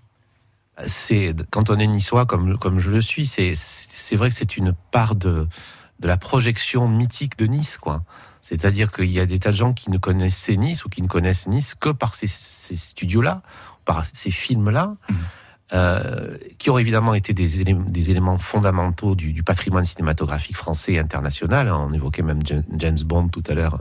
C'est 0.88 1.36
quand 1.52 1.70
on 1.70 1.76
est 1.76 1.86
niçois 1.86 2.26
comme 2.26 2.58
comme 2.58 2.80
je 2.80 2.90
le 2.90 3.02
suis, 3.02 3.28
c'est 3.28 3.54
c'est 3.56 4.16
vrai 4.16 4.30
que 4.30 4.36
c'est 4.36 4.58
une 4.58 4.74
part 4.92 5.16
de 5.16 5.48
de 6.00 6.08
la 6.08 6.18
projection 6.18 6.88
mythique 6.88 7.38
de 7.38 7.46
Nice, 7.46 7.78
quoi. 7.78 8.04
C'est-à-dire 8.42 8.92
qu'il 8.92 9.12
y 9.12 9.20
a 9.20 9.26
des 9.26 9.40
tas 9.40 9.52
de 9.52 9.56
gens 9.58 9.74
qui 9.74 9.90
ne 9.92 9.98
connaissaient 9.98 10.58
Nice 10.58 10.84
ou 10.86 10.90
qui 10.90 11.02
ne 11.02 11.08
connaissent 11.08 11.48
Nice 11.48 11.76
que 11.76 11.90
par 11.90 12.16
ces, 12.16 12.28
ces 12.28 12.76
studios-là, 12.76 13.42
par 13.86 14.04
ces 14.06 14.32
films-là, 14.32 14.96
euh, 15.74 16.38
qui 16.58 16.70
ont 16.70 16.78
évidemment 16.78 17.14
été 17.14 17.34
des 17.34 17.62
éléments, 17.62 17.86
des 17.88 18.12
éléments 18.12 18.38
fondamentaux 18.38 19.16
du, 19.16 19.32
du 19.32 19.42
patrimoine 19.42 19.86
cinématographique 19.86 20.58
français 20.58 20.94
et 20.94 21.00
international. 21.00 21.72
On 21.72 21.94
évoquait 21.94 22.24
même 22.24 22.46
Ja- 22.46 22.62
James 22.76 23.00
Bond 23.06 23.30
tout 23.30 23.44
à 23.48 23.54
l'heure 23.54 23.80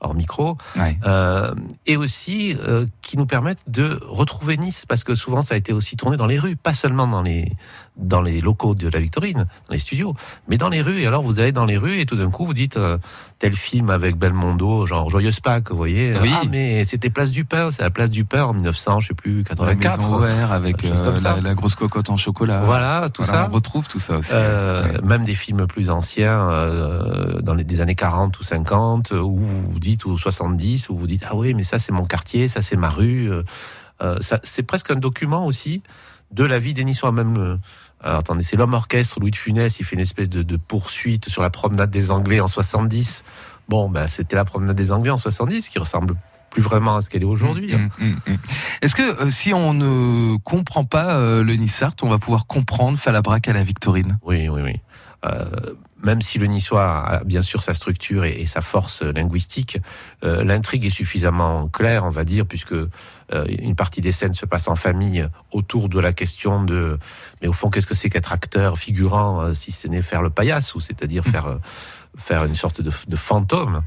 hors 0.00 0.14
micro 0.14 0.56
Ouais. 0.76 0.98
euh, 1.06 1.54
et 1.86 1.96
aussi 1.96 2.56
euh, 2.60 2.84
qui 3.00 3.16
nous 3.16 3.24
permettent 3.26 3.62
de 3.68 4.00
retrouver 4.02 4.58
Nice 4.58 4.84
parce 4.86 5.02
que 5.02 5.14
souvent 5.14 5.40
ça 5.40 5.54
a 5.54 5.56
été 5.56 5.72
aussi 5.72 5.96
tourné 5.96 6.18
dans 6.18 6.26
les 6.26 6.38
rues, 6.38 6.56
pas 6.56 6.74
seulement 6.74 7.06
dans 7.06 7.22
les 7.22 7.50
dans 7.96 8.22
les 8.22 8.40
locaux 8.40 8.74
de 8.74 8.88
la 8.88 8.98
Victorine, 8.98 9.44
dans 9.68 9.72
les 9.72 9.78
studios, 9.78 10.14
mais 10.48 10.56
dans 10.56 10.68
les 10.70 10.80
rues. 10.82 11.00
Et 11.00 11.06
alors 11.06 11.22
vous 11.22 11.40
allez 11.40 11.52
dans 11.52 11.66
les 11.66 11.76
rues 11.76 12.00
et 12.00 12.06
tout 12.06 12.16
d'un 12.16 12.30
coup 12.30 12.46
vous 12.46 12.54
dites 12.54 12.76
euh, 12.78 12.96
tel 13.38 13.54
film 13.54 13.90
avec 13.90 14.16
Belmondo, 14.16 14.86
genre 14.86 15.10
Joyeuse 15.10 15.40
Pâques, 15.40 15.70
vous 15.70 15.76
voyez. 15.76 16.14
Oui. 16.20 16.30
Ah 16.34 16.42
mais 16.50 16.84
c'était 16.84 17.10
Place 17.10 17.30
du 17.30 17.44
Pain, 17.44 17.70
c'est 17.70 17.82
la 17.82 17.90
Place 17.90 18.10
du 18.10 18.24
Pain 18.24 18.44
en 18.44 18.52
1900, 18.54 19.00
je 19.00 19.08
sais 19.08 19.14
plus 19.14 19.42
Dans 19.56 19.64
la 19.64 19.74
84. 19.76 20.20
maison 20.20 20.44
OR 20.44 20.52
avec 20.52 20.82
euh, 20.84 20.96
comme 21.04 21.16
ça. 21.16 21.36
la, 21.36 21.40
la 21.42 21.54
grosse 21.54 21.74
cocotte 21.74 22.08
en 22.10 22.16
chocolat. 22.16 22.62
Voilà, 22.62 23.10
tout 23.12 23.22
Voilà, 23.22 23.42
ça. 23.44 23.48
On 23.50 23.54
retrouve 23.54 23.86
tout 23.88 24.00
ça 24.00 24.16
aussi. 24.16 24.30
Euh, 24.34 24.80
Ouais. 24.80 25.00
Même 25.02 25.24
des 25.24 25.34
films 25.34 25.66
plus 25.66 25.90
anciens, 25.90 26.48
euh, 26.50 27.40
dans 27.42 27.54
les 27.54 27.64
des 27.64 27.80
années 27.80 27.94
40 27.94 28.38
ou 28.38 28.42
50, 28.44 29.10
où 29.12 29.36
vous 29.38 29.78
dites, 29.78 30.04
ou 30.06 30.16
70, 30.16 30.88
où 30.88 30.96
vous 30.96 31.06
dites, 31.06 31.24
ah 31.28 31.34
oui, 31.34 31.54
mais 31.54 31.64
ça 31.64 31.78
c'est 31.78 31.92
mon 31.92 32.04
quartier, 32.06 32.48
ça 32.48 32.60
c'est 32.62 32.76
ma 32.76 32.88
rue. 32.88 33.30
Euh, 33.30 33.42
euh, 34.02 34.16
c'est 34.42 34.62
presque 34.62 34.90
un 34.90 34.94
document 34.96 35.44
aussi 35.44 35.82
de 36.32 36.44
la 36.44 36.58
vie 36.58 36.74
des 36.74 36.84
Niçois. 36.84 37.12
Même, 37.12 37.36
euh, 37.38 37.56
alors, 38.02 38.18
attendez, 38.20 38.42
c'est 38.42 38.56
l'homme 38.56 38.74
orchestre, 38.74 39.20
Louis 39.20 39.30
de 39.30 39.36
Funès, 39.36 39.78
il 39.80 39.84
fait 39.84 39.96
une 39.96 40.02
espèce 40.02 40.28
de, 40.28 40.42
de 40.42 40.56
poursuite 40.56 41.28
sur 41.28 41.42
la 41.42 41.50
promenade 41.50 41.90
des 41.90 42.10
Anglais 42.10 42.40
en 42.40 42.48
70. 42.48 43.24
Bon, 43.68 43.88
ben, 43.88 44.06
c'était 44.06 44.36
la 44.36 44.44
promenade 44.44 44.76
des 44.76 44.92
Anglais 44.92 45.10
en 45.10 45.16
70 45.16 45.68
qui 45.68 45.78
ressemble 45.78 46.14
plus 46.50 46.62
vraiment 46.62 46.96
à 46.96 47.00
ce 47.00 47.10
qu'elle 47.10 47.22
est 47.22 47.26
aujourd'hui. 47.26 47.72
hein. 47.74 47.88
Mm, 47.98 48.04
mm, 48.06 48.20
mm. 48.26 48.36
Est-ce 48.82 48.96
que 48.96 49.22
euh, 49.22 49.30
si 49.30 49.54
on 49.54 49.72
ne 49.72 50.36
comprend 50.38 50.84
pas 50.84 51.14
euh, 51.14 51.44
le 51.44 51.54
Nissart, 51.54 51.94
on 52.02 52.08
va 52.08 52.18
pouvoir 52.18 52.46
comprendre 52.46 52.98
Falabrac 52.98 53.46
à 53.46 53.52
la 53.52 53.62
Victorine? 53.62 54.18
Oui, 54.24 54.48
oui, 54.48 54.60
oui. 54.62 54.80
Même 56.02 56.22
si 56.22 56.38
le 56.38 56.46
niçois 56.46 57.06
a 57.06 57.24
bien 57.24 57.42
sûr 57.42 57.62
sa 57.62 57.74
structure 57.74 58.24
et, 58.24 58.40
et 58.40 58.46
sa 58.46 58.62
force 58.62 59.02
linguistique, 59.02 59.78
euh, 60.24 60.44
l'intrigue 60.44 60.86
est 60.86 60.90
suffisamment 60.90 61.68
claire, 61.68 62.04
on 62.04 62.10
va 62.10 62.24
dire, 62.24 62.46
puisque 62.46 62.72
euh, 62.72 63.44
une 63.48 63.76
partie 63.76 64.00
des 64.00 64.12
scènes 64.12 64.32
se 64.32 64.46
passe 64.46 64.66
en 64.68 64.76
famille 64.76 65.26
autour 65.52 65.88
de 65.88 66.00
la 66.00 66.12
question 66.12 66.64
de, 66.64 66.98
mais 67.40 67.48
au 67.48 67.52
fond, 67.52 67.70
qu'est-ce 67.70 67.86
que 67.86 67.94
c'est 67.94 68.10
qu'être 68.10 68.32
acteur, 68.32 68.78
figurant, 68.78 69.40
euh, 69.40 69.54
si 69.54 69.72
ce 69.72 69.88
n'est 69.88 70.02
faire 70.02 70.22
le 70.22 70.30
paillasse, 70.30 70.74
ou 70.74 70.80
c'est-à-dire 70.80 71.24
faire 71.24 71.46
euh, 71.46 71.56
faire 72.16 72.44
une 72.44 72.56
sorte 72.56 72.80
de, 72.80 72.90
de 73.06 73.16
fantôme. 73.16 73.82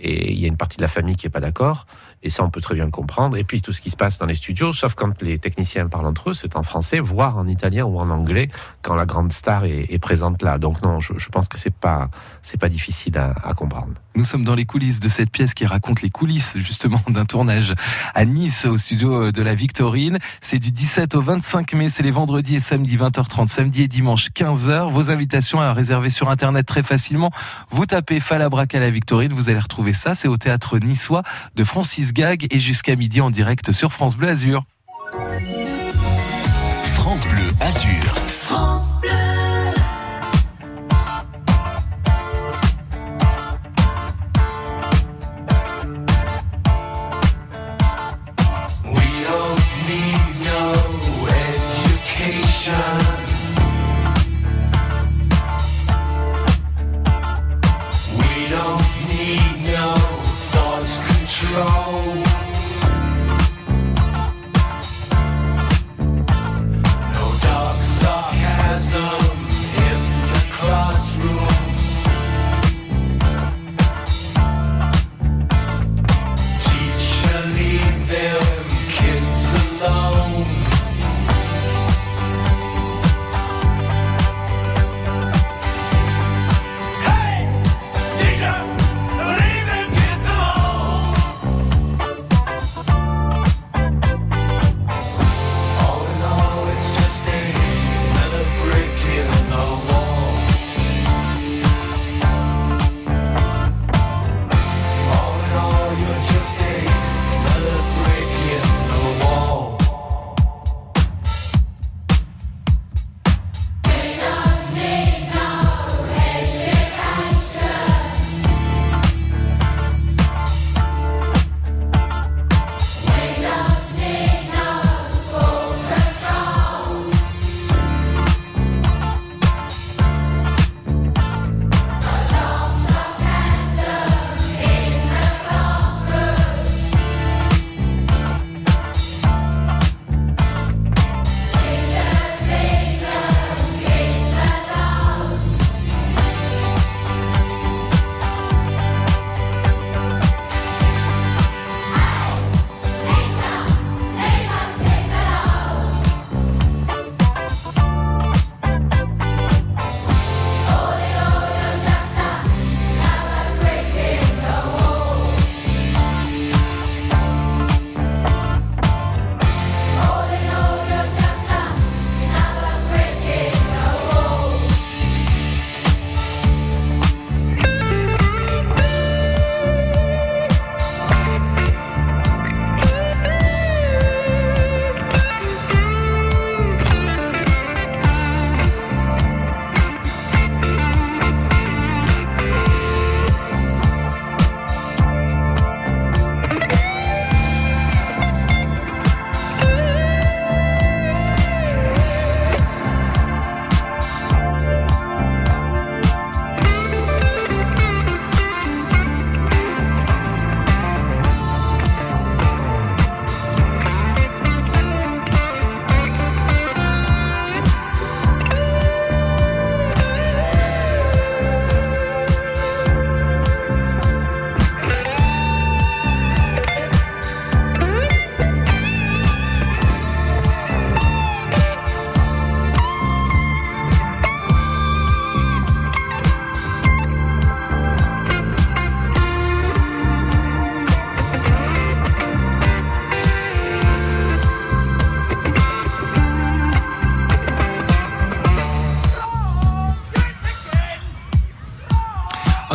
Et 0.00 0.32
il 0.32 0.38
y 0.38 0.44
a 0.44 0.48
une 0.48 0.56
partie 0.56 0.76
de 0.76 0.82
la 0.82 0.88
famille 0.88 1.16
qui 1.16 1.26
est 1.26 1.30
pas 1.30 1.40
d'accord. 1.40 1.86
Et 2.22 2.30
ça, 2.30 2.42
on 2.42 2.50
peut 2.50 2.60
très 2.60 2.74
bien 2.74 2.84
le 2.84 2.90
comprendre. 2.90 3.36
Et 3.36 3.44
puis 3.44 3.60
tout 3.62 3.72
ce 3.72 3.80
qui 3.80 3.90
se 3.90 3.96
passe 3.96 4.18
dans 4.18 4.26
les 4.26 4.34
studios, 4.34 4.72
sauf 4.72 4.94
quand 4.94 5.22
les 5.22 5.38
techniciens 5.38 5.86
parlent 5.86 6.06
entre 6.06 6.30
eux, 6.30 6.34
c'est 6.34 6.56
en 6.56 6.62
français, 6.62 6.98
voire 6.98 7.38
en 7.38 7.46
italien 7.46 7.84
ou 7.84 7.98
en 7.98 8.10
anglais, 8.10 8.48
quand 8.82 8.94
la 8.94 9.06
grande 9.06 9.32
star 9.32 9.64
est, 9.64 9.98
présente 9.98 10.42
là. 10.42 10.58
Donc 10.58 10.82
non, 10.82 10.98
je, 11.00 11.28
pense 11.28 11.48
que 11.48 11.58
c'est 11.58 11.74
pas 11.74 12.10
c'est 12.42 12.60
pas 12.60 12.68
difficile 12.68 13.16
à, 13.18 13.34
à, 13.44 13.54
comprendre. 13.54 13.94
Nous 14.14 14.24
sommes 14.24 14.44
dans 14.44 14.54
les 14.54 14.66
coulisses 14.66 15.00
de 15.00 15.08
cette 15.08 15.30
pièce 15.30 15.54
qui 15.54 15.66
raconte 15.66 16.02
les 16.02 16.10
coulisses 16.10 16.52
justement 16.56 17.00
d'un 17.08 17.24
tournage 17.24 17.74
à 18.14 18.24
Nice 18.24 18.64
au 18.64 18.76
studio 18.76 19.30
de 19.30 19.42
la 19.42 19.54
Victorine. 19.54 20.18
C'est 20.40 20.58
du 20.58 20.70
17 20.72 21.14
au 21.14 21.22
25 21.22 21.74
mai, 21.74 21.90
c'est 21.90 22.02
les 22.02 22.10
vendredis 22.10 22.56
et 22.56 22.60
samedis 22.60 22.96
20h30, 22.96 23.48
samedi 23.48 23.82
et 23.82 23.88
dimanche 23.88 24.30
15h. 24.34 24.90
Vos 24.90 25.10
invitations 25.10 25.60
à 25.60 25.72
réserver 25.72 26.10
sur 26.10 26.28
internet 26.28 26.66
très 26.66 26.82
facilement. 26.82 27.30
Vous 27.70 27.86
tapez 27.86 28.20
Falabrac 28.20 28.74
à 28.74 28.80
la 28.80 28.90
Victorine, 28.90 29.32
vous 29.32 29.48
allez 29.48 29.60
retrouver 29.60 29.85
ça. 29.92 30.14
C'est 30.14 30.28
au 30.28 30.36
théâtre 30.36 30.78
niçois 30.78 31.22
de 31.54 31.64
Francis 31.64 32.12
Gag 32.12 32.46
et 32.50 32.58
jusqu'à 32.58 32.96
midi 32.96 33.20
en 33.20 33.30
direct 33.30 33.72
sur 33.72 33.92
France 33.92 34.16
Bleu 34.16 34.28
Azur. 34.28 34.64
France 36.94 37.26
Bleu 37.28 37.48
Azur. 37.60 38.14
France 38.28 38.92
Bleu. 39.00 39.45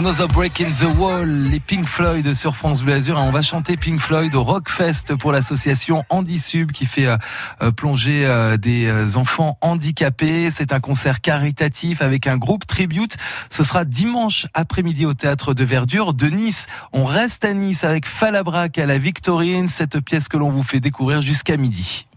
Another 0.04 0.28
Break 0.28 0.60
in 0.62 0.72
the 0.72 0.98
Wall, 0.98 1.28
les 1.28 1.60
Pink 1.60 1.86
Floyd 1.86 2.34
sur 2.34 2.56
France 2.56 2.82
Bleu 2.82 2.94
Azur. 2.94 3.18
on 3.18 3.30
va 3.30 3.44
chanter 3.44 3.78
Pink 3.78 4.00
Floyd 4.00 4.34
au 4.34 4.44
Rockfest 4.44 5.16
pour 5.20 5.32
l'association 5.32 6.04
Handisub 6.10 6.72
qui 6.72 6.88
fait 6.88 7.06
euh, 7.06 7.18
euh, 7.62 7.70
plonger 7.70 8.26
euh, 8.26 8.58
des 8.58 9.16
enfants 9.16 9.60
handicapés. 9.62 10.50
C'est 10.50 10.74
un 10.74 10.80
concert 10.80 11.22
caritatif 11.22 12.02
avec 12.02 12.26
un 12.26 12.38
groupe 12.38 12.66
tribute. 12.66 13.16
Ce 13.52 13.64
sera 13.64 13.86
dimanche 13.86 14.48
après-midi 14.56 15.06
au 15.06 15.14
théâtre 15.14 15.54
de 15.54 15.64
Verdure 15.64 16.16
de 16.16 16.26
Nice. 16.26 16.66
On 16.94 17.06
reste 17.06 17.46
à 17.46 17.54
Nice 17.54 17.84
avec 17.84 18.08
Falabrac 18.08 18.80
à 18.80 18.88
la 18.88 18.98
Victorine, 18.98 19.68
cette 19.68 20.00
pièce 20.00 20.28
que 20.28 20.38
l'on 20.38 20.50
vous 20.50 20.64
fait 20.64 20.80
découvrir 20.80 21.22
jusqu'à 21.22 21.58
midi. 21.58 22.08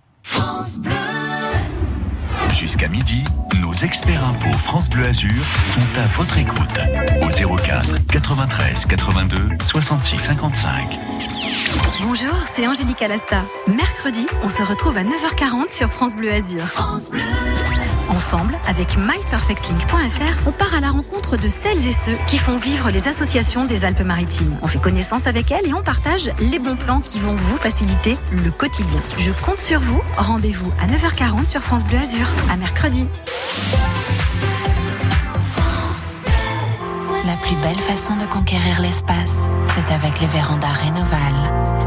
Jusqu'à 2.54 2.86
midi, 2.88 3.24
nos 3.60 3.72
experts 3.72 4.24
impôts 4.24 4.56
France 4.58 4.88
Bleu 4.88 5.06
Azur 5.06 5.44
sont 5.64 5.80
à 5.98 6.06
votre 6.16 6.38
écoute 6.38 6.78
au 7.20 7.56
04 7.56 8.06
93 8.06 8.86
82 8.86 9.38
66 9.60 10.20
55. 10.20 10.98
Bonjour, 12.02 12.34
c'est 12.50 12.66
Angélique 12.68 13.02
Alasta. 13.02 13.42
Mercredi, 13.66 14.26
on 14.44 14.48
se 14.48 14.62
retrouve 14.62 14.96
à 14.96 15.02
9h40 15.02 15.76
sur 15.76 15.90
France 15.92 16.14
Bleu 16.14 16.30
Azur. 16.30 16.62
France 16.62 17.10
Bleu. 17.10 17.20
Ensemble, 18.08 18.54
avec 18.66 18.96
myperfectlink.fr, 18.96 20.46
on 20.46 20.52
part 20.52 20.74
à 20.74 20.80
la 20.80 20.90
rencontre 20.90 21.36
de 21.36 21.48
celles 21.48 21.86
et 21.86 21.92
ceux 21.92 22.16
qui 22.26 22.38
font 22.38 22.56
vivre 22.56 22.90
les 22.90 23.08
associations 23.08 23.64
des 23.64 23.84
Alpes-Maritimes. 23.84 24.56
On 24.62 24.68
fait 24.68 24.78
connaissance 24.78 25.26
avec 25.26 25.50
elles 25.50 25.66
et 25.66 25.74
on 25.74 25.82
partage 25.82 26.30
les 26.40 26.58
bons 26.58 26.76
plans 26.76 27.00
qui 27.00 27.18
vont 27.18 27.34
vous 27.34 27.56
faciliter 27.56 28.16
le 28.30 28.50
quotidien. 28.50 29.00
Je 29.18 29.30
compte 29.44 29.58
sur 29.58 29.80
vous. 29.80 30.00
Rendez-vous 30.16 30.70
à 30.80 30.86
9h40 30.86 31.46
sur 31.46 31.62
France 31.62 31.84
Bleu 31.84 31.98
Azur. 31.98 32.26
À 32.50 32.56
mercredi. 32.56 33.06
La 37.26 37.36
plus 37.36 37.56
belle 37.56 37.80
façon 37.80 38.16
de 38.16 38.26
conquérir 38.26 38.80
l'espace, 38.82 39.32
c'est 39.74 39.92
avec 39.92 40.20
les 40.20 40.26
vérandas 40.26 40.72
Rénoval. 40.72 41.32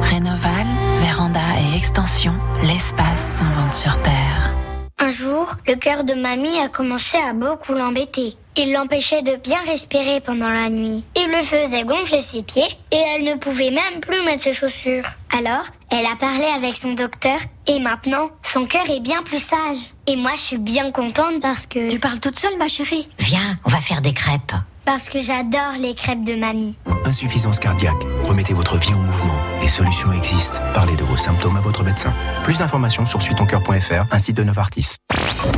Rénoval, 0.01 0.67
véranda 0.99 1.39
et 1.59 1.77
extension, 1.77 2.33
l'espace 2.63 3.37
s'invente 3.37 3.75
sur 3.75 4.01
Terre. 4.01 4.56
Un 5.07 5.09
jour, 5.09 5.47
le 5.65 5.75
cœur 5.75 6.03
de 6.03 6.13
mamie 6.13 6.59
a 6.59 6.67
commencé 6.67 7.15
à 7.17 7.31
beaucoup 7.31 7.71
l'embêter. 7.71 8.35
Il 8.57 8.73
l'empêchait 8.73 9.21
de 9.21 9.37
bien 9.37 9.59
respirer 9.65 10.19
pendant 10.19 10.49
la 10.49 10.67
nuit. 10.67 11.05
Il 11.15 11.31
le 11.31 11.41
faisait 11.43 11.85
gonfler 11.85 12.19
ses 12.19 12.43
pieds 12.43 12.67
et 12.91 12.97
elle 12.97 13.23
ne 13.23 13.35
pouvait 13.35 13.71
même 13.71 14.01
plus 14.01 14.21
mettre 14.25 14.43
ses 14.43 14.51
chaussures. 14.51 15.05
Alors, 15.33 15.63
elle 15.91 16.05
a 16.05 16.17
parlé 16.17 16.43
avec 16.57 16.75
son 16.75 16.91
docteur 16.91 17.39
et 17.67 17.79
maintenant, 17.79 18.31
son 18.43 18.65
cœur 18.65 18.83
est 18.89 18.99
bien 18.99 19.23
plus 19.23 19.41
sage. 19.41 19.77
Et 20.07 20.17
moi, 20.17 20.31
je 20.35 20.41
suis 20.41 20.57
bien 20.57 20.91
contente 20.91 21.41
parce 21.41 21.67
que... 21.67 21.89
Tu 21.89 21.99
parles 21.99 22.19
toute 22.19 22.37
seule, 22.37 22.57
ma 22.57 22.67
chérie 22.67 23.07
Viens, 23.17 23.55
on 23.63 23.69
va 23.69 23.79
faire 23.79 24.01
des 24.01 24.11
crêpes. 24.11 24.55
Parce 24.87 25.09
que 25.09 25.19
j'adore 25.19 25.73
les 25.81 25.93
crêpes 25.93 26.23
de 26.23 26.37
mamie. 26.37 26.73
Insuffisance 27.03 27.59
cardiaque. 27.59 28.01
Remettez 28.23 28.53
votre 28.53 28.77
vie 28.77 28.93
en 28.93 28.99
mouvement. 28.99 29.37
Des 29.59 29.67
solutions 29.67 30.13
existent. 30.13 30.61
Parlez 30.73 30.95
de 30.95 31.03
vos 31.03 31.17
symptômes 31.17 31.57
à 31.57 31.59
votre 31.59 31.83
médecin. 31.83 32.13
Plus 32.45 32.59
d'informations 32.59 33.05
sur 33.05 33.21
suitoncoeur.fr, 33.21 34.05
un 34.09 34.17
site 34.17 34.37
de 34.37 34.45
Novartis. 34.45 34.95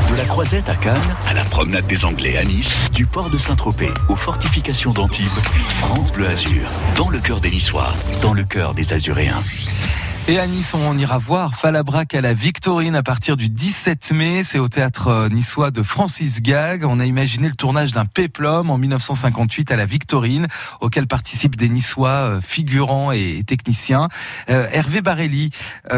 De 0.10 0.16
la 0.18 0.26
Croisette 0.26 0.68
à 0.68 0.74
Cannes, 0.74 1.16
à 1.28 1.36
la 1.36 1.44
promenade 1.44 1.86
des 1.86 2.06
Anglais 2.06 2.38
à 2.38 2.44
Nice, 2.44 2.74
du 2.92 3.06
port 3.06 3.30
de 3.30 3.38
Saint-Tropez 3.38 3.94
aux 4.10 4.16
fortifications 4.16 4.94
d'Antibes, 4.94 5.28
France 5.78 6.12
Bleu 6.12 6.28
Azur, 6.28 6.68
dans 6.96 7.10
le 7.10 7.20
cœur 7.20 7.40
des 7.40 7.52
Niçois, 7.52 7.94
dans 8.24 8.34
le 8.34 8.44
cœur 8.44 8.74
des 8.74 8.94
Azuréens. 8.94 9.44
Et 10.30 10.38
à 10.38 10.46
Nice, 10.46 10.76
on 10.76 10.96
ira 10.96 11.18
voir 11.18 11.56
Falabrac 11.56 12.14
à 12.14 12.22
la 12.22 12.36
Victorine 12.36 12.96
à 12.96 13.02
partir 13.02 13.36
du 13.36 13.50
17 13.50 14.12
mai. 14.12 14.44
C'est 14.44 14.60
au 14.60 14.68
théâtre 14.68 15.08
euh, 15.08 15.28
niçois 15.28 15.72
de 15.72 15.82
Francis 15.82 16.44
Gag. 16.44 16.86
On 16.86 17.00
a 17.00 17.08
imaginé 17.08 17.50
le 17.50 17.56
tournage 17.56 17.94
d'un 17.94 18.06
péplum 18.06 18.70
en 18.70 18.78
1958 18.78 19.72
à 19.72 19.76
la 19.76 19.88
Victorine, 19.88 20.46
auquel 20.82 21.08
participent 21.08 21.56
des 21.56 21.68
Niçois 21.68 22.10
euh, 22.10 22.42
figurants 22.42 23.12
et 23.12 23.42
techniciens. 23.44 24.08
Euh, 24.52 24.68
Hervé 24.72 25.02
Barelli, 25.02 25.50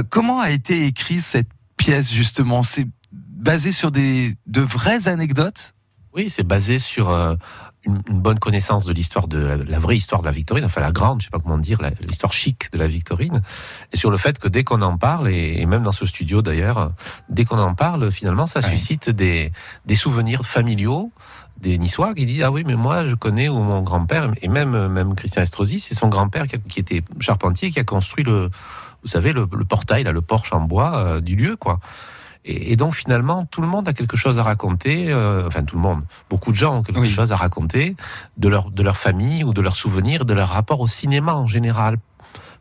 comment 0.09 0.39
a 0.39 0.49
été 0.49 0.85
écrite 0.85 1.23
cette 1.23 1.49
pièce 1.75 2.13
justement? 2.13 2.63
C'est 2.63 2.87
basé 3.11 3.73
sur 3.73 3.91
des 3.91 4.37
de 4.47 4.61
vraies 4.61 5.09
anecdotes? 5.09 5.73
Oui, 6.15 6.29
c'est 6.29 6.43
basé 6.43 6.79
sur 6.79 7.09
une, 7.83 8.01
bonne 8.09 8.39
connaissance 8.39 8.85
de 8.85 8.93
l'histoire 8.93 9.27
de 9.27 9.39
la, 9.39 9.79
vraie 9.79 9.95
histoire 9.95 10.21
de 10.21 10.27
la 10.27 10.31
Victorine, 10.31 10.65
enfin 10.65 10.81
la 10.81 10.91
grande, 10.91 11.21
je 11.21 11.25
sais 11.25 11.31
pas 11.31 11.39
comment 11.39 11.57
dire, 11.57 11.79
l'histoire 12.01 12.33
chic 12.33 12.71
de 12.71 12.77
la 12.77 12.87
Victorine, 12.87 13.41
et 13.91 13.97
sur 13.97 14.11
le 14.11 14.17
fait 14.17 14.39
que 14.39 14.47
dès 14.47 14.63
qu'on 14.63 14.81
en 14.81 14.97
parle, 14.97 15.29
et, 15.29 15.65
même 15.65 15.83
dans 15.83 15.91
ce 15.91 16.05
studio 16.05 16.41
d'ailleurs, 16.41 16.91
dès 17.29 17.45
qu'on 17.45 17.59
en 17.59 17.73
parle, 17.73 18.11
finalement, 18.11 18.45
ça 18.45 18.61
suscite 18.61 19.09
des, 19.09 19.51
des 19.85 19.95
souvenirs 19.95 20.45
familiaux 20.45 21.11
des 21.61 21.77
Niçois 21.77 22.13
qui 22.13 22.25
disent 22.25 22.41
ah 22.43 22.51
oui 22.51 22.63
mais 22.65 22.75
moi 22.75 23.05
je 23.05 23.15
connais 23.15 23.47
où 23.47 23.59
mon 23.59 23.81
grand-père 23.81 24.31
et 24.41 24.47
même 24.47 24.87
même 24.87 25.13
Christian 25.15 25.43
Estrosi 25.43 25.79
c'est 25.79 25.93
son 25.93 26.07
grand-père 26.07 26.45
qui, 26.47 26.79
était 26.79 27.03
charpentier 27.19 27.69
qui 27.69 27.79
a 27.79 27.83
construit 27.83 28.23
le 28.23 28.49
vous 29.03 29.07
savez 29.07 29.31
le, 29.31 29.45
portail 29.45 30.03
là 30.03 30.11
le 30.11 30.21
porche 30.21 30.53
en 30.53 30.61
bois 30.61 30.95
euh, 30.95 31.21
du 31.21 31.35
lieu 31.35 31.55
quoi 31.55 31.79
et, 32.43 32.75
donc 32.75 32.95
finalement, 32.95 33.45
tout 33.45 33.61
le 33.61 33.67
monde 33.67 33.87
a 33.87 33.93
quelque 33.93 34.17
chose 34.17 34.39
à 34.39 34.43
raconter. 34.43 35.11
Euh, 35.11 35.47
enfin, 35.47 35.63
tout 35.63 35.75
le 35.75 35.81
monde, 35.81 36.01
beaucoup 36.29 36.51
de 36.51 36.57
gens 36.57 36.77
ont 36.77 36.83
quelque 36.83 37.07
chose 37.09 37.31
à 37.31 37.35
raconter 37.35 37.95
de 38.37 38.47
leur 38.47 38.71
de 38.71 38.81
leur 38.81 38.97
famille 38.97 39.43
ou 39.43 39.53
de 39.53 39.61
leurs 39.61 39.75
souvenirs, 39.75 40.25
de 40.25 40.33
leur 40.33 40.49
rapport 40.49 40.79
au 40.79 40.87
cinéma 40.87 41.35
en 41.35 41.47
général. 41.47 41.97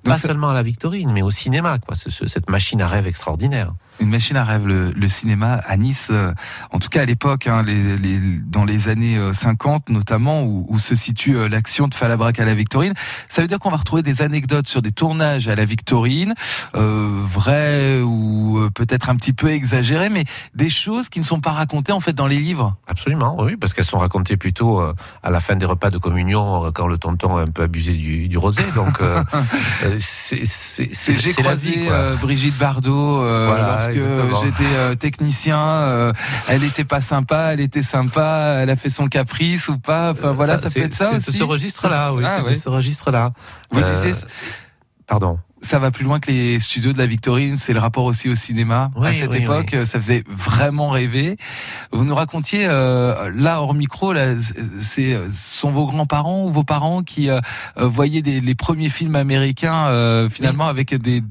pas 0.05 0.19
seulement 0.19 0.51
à 0.51 0.55
la 0.55 0.62
Victorine, 0.62 1.12
mais 1.12 1.23
au 1.23 1.31
cinéma, 1.31 1.79
quoi. 1.79 1.95
cette 1.95 2.51
machine 2.51 2.83
à 2.83 2.87
rêve 2.87 3.07
extraordinaire 3.07 3.73
une 4.01 4.09
machine 4.09 4.37
à 4.37 4.45
rêve, 4.45 4.67
le, 4.67 5.09
cinéma 5.09 5.61
à 5.67 5.77
Nice, 5.77 6.09
euh, 6.11 6.33
en 6.71 6.79
tout 6.79 6.89
cas 6.89 7.03
à 7.03 7.05
l'époque, 7.05 7.47
hein, 7.47 7.63
les, 7.63 7.97
les, 7.99 8.19
dans 8.47 8.65
les 8.65 8.89
années 8.89 9.19
50 9.33 9.91
euh, 9.91 9.93
notamment, 9.93 10.43
où, 10.43 10.67
où 10.69 10.79
se 10.79 10.95
situe 10.95 11.37
euh, 11.37 11.49
l'action 11.49 11.89
de 11.89 11.95
Falabrac 11.95 12.39
à 12.39 12.45
la 12.45 12.55
Victorine. 12.55 12.95
Ça 13.29 13.43
veut 13.43 13.49
dire 13.49 13.59
qu'on 13.59 13.71
va 13.71 13.77
retrouver 13.77 14.03
des 14.03 14.23
anecdotes 14.23 14.67
sur 14.67 14.83
des 14.83 14.93
tournages 14.93 15.49
à 15.49 15.55
la 15.55 15.65
Victorine, 15.65 16.35
euh, 16.77 17.09
vrais 17.11 18.01
ou 18.01 18.61
peut-être 18.75 19.11
un 19.11 19.17
petit 19.17 19.33
peu 19.33 19.51
exagérées, 19.51 20.09
mais 20.09 20.25
des 20.55 20.71
choses 20.71 21.09
qui 21.09 21.19
ne 21.19 21.25
sont 21.25 21.41
pas 21.41 21.53
racontées 21.53 21.93
en 21.93 22.01
fait 22.01 22.13
dans 22.13 22.27
les 22.27 22.39
livres. 22.39 22.77
Absolument, 22.87 23.37
oui, 23.41 23.57
parce 23.57 23.75
qu'elles 23.75 23.85
sont 23.85 23.99
racontées 23.99 24.37
plutôt 24.37 24.81
à 24.81 25.31
la 25.31 25.41
fin 25.41 25.57
des 25.57 25.67
repas 25.67 25.91
de 25.91 25.99
communion 25.99 26.71
quand 26.73 26.87
le 26.87 26.99
tonton 26.99 27.37
a 27.37 27.43
un 27.43 27.47
peu 27.47 27.63
abusé 27.63 27.93
du, 27.93 28.29
du 28.29 28.39
rosé. 28.39 28.63
Donc 28.75 29.01
c'est 29.99 31.17
j'ai 31.17 31.33
croisé 31.33 31.89
Brigitte 32.21 32.59
Bardot. 32.59 33.19
Voilà, 33.21 33.89
que 33.92 34.44
j'étais 34.44 34.74
euh, 34.74 34.94
technicien, 34.94 35.59
euh, 35.59 36.12
elle 36.48 36.64
était 36.64 36.85
pas 36.85 37.00
sympa, 37.00 37.50
elle 37.53 37.61
était 37.61 37.83
sympa, 37.83 38.59
elle 38.61 38.70
a 38.70 38.76
fait 38.76 38.90
son 38.90 39.09
caprice 39.09 39.68
ou 39.68 39.79
pas. 39.79 40.11
Enfin 40.11 40.33
voilà, 40.33 40.59
ça, 40.59 40.70
peut 40.70 40.81
être 40.81 40.94
ça 40.94 41.12
aussi. 41.12 41.33
Ce 41.33 41.42
registre-là, 41.42 42.12
oui, 42.14 42.24
ah, 42.26 42.42
ce 42.55 42.68
registre-là. 42.68 43.33
Vous 43.70 43.81
disiez. 43.81 44.14
Pardon 45.07 45.38
ça 45.62 45.79
va 45.79 45.90
plus 45.90 46.05
loin 46.05 46.20
que 46.20 46.31
les 46.31 46.59
studios 46.59 46.92
de 46.92 46.98
la 46.98 47.07
Victorine, 47.07 47.57
c'est 47.57 47.72
le 47.72 47.81
rapport 47.81 48.05
aussi 48.05 48.29
au 48.29 48.35
cinéma. 48.35 48.90
à 49.03 49.12
cette 49.12 49.35
époque, 49.35 49.76
ça 49.85 50.00
faisait 50.00 50.24
vraiment 50.29 50.90
rêver. 50.90 51.37
Vous 51.92 52.05
nous 52.05 52.14
racontiez, 52.14 52.66
euh, 52.66 53.31
là, 53.35 53.61
hors 53.61 53.74
micro, 53.74 54.12
là, 54.12 54.35
c'est 54.81 55.18
sont 55.31 55.70
vos 55.70 55.87
grands-parents 55.87 56.44
ou 56.46 56.50
vos 56.50 56.64
parents 56.64 57.03
qui 57.03 57.29
voyaient 57.76 58.22
des, 58.22 58.40
les 58.40 58.55
premiers 58.55 58.88
films 58.88 59.16
américains, 59.16 60.29
finalement, 60.31 60.66
avec 60.66 60.94
des 60.94 61.22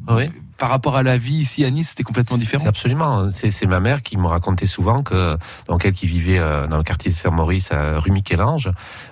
par 0.59 0.69
rapport 0.69 0.97
à 0.97 1.03
la 1.03 1.17
vie 1.17 1.35
ici 1.35 1.65
à 1.65 1.71
Nice, 1.71 1.89
c'était 1.89 2.03
complètement 2.03 2.37
différent. 2.37 2.65
Absolument. 2.67 3.29
C'est 3.31 3.65
ma 3.65 3.79
mère 3.79 4.03
qui 4.03 4.17
me 4.17 4.27
racontait 4.27 4.65
souvent 4.65 5.01
que, 5.01 5.37
donc 5.67 5.85
elle 5.85 5.93
qui 5.93 6.05
vivait 6.05 6.37
euh, 6.37 6.67
dans 6.67 6.77
le 6.77 6.83
quartier 6.83 7.09
de 7.09 7.15
Saint-Maurice, 7.15 7.71
à 7.71 7.97
rue 7.99 8.11
Michel-Ange, 8.11 8.69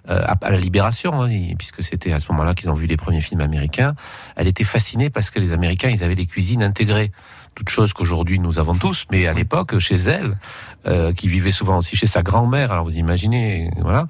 euh, 0.10 0.24
à 0.28 0.52
la 0.52 0.58
Libération, 0.58 1.24
hein, 1.24 1.30
puisque 1.58 1.82
c'était 1.82 2.12
à 2.12 2.20
ce 2.20 2.32
moment-là 2.32 2.54
qu'ils 2.54 2.70
ont 2.70 2.74
vu 2.74 2.86
les 2.86 2.98
premiers 2.98 3.22
films 3.22 3.42
américains, 3.42 3.96
elle 4.36 4.48
était 4.48 4.66
fascinée 4.66 5.10
parce 5.10 5.32
que 5.32 5.40
les 5.40 5.54
Américains, 5.54 5.90
ils 5.90 6.04
avaient 6.04 6.16
des 6.16 6.26
cuisines 6.28 6.62
intégrées 6.62 7.12
toute 7.58 7.70
chose 7.70 7.92
qu'aujourd'hui 7.92 8.38
nous 8.38 8.60
avons 8.60 8.76
tous, 8.76 9.06
mais 9.10 9.26
à 9.26 9.34
l'époque, 9.34 9.80
chez 9.80 9.96
elle, 9.96 10.38
euh, 10.86 11.12
qui 11.12 11.28
vivait 11.28 11.52
souvent 11.52 11.80
aussi 11.80 11.96
chez 11.96 12.06
sa 12.06 12.22
grand-mère, 12.22 12.72
alors 12.72 12.86
vous 12.86 12.98
imaginez, 12.98 13.72
voilà, 13.82 14.08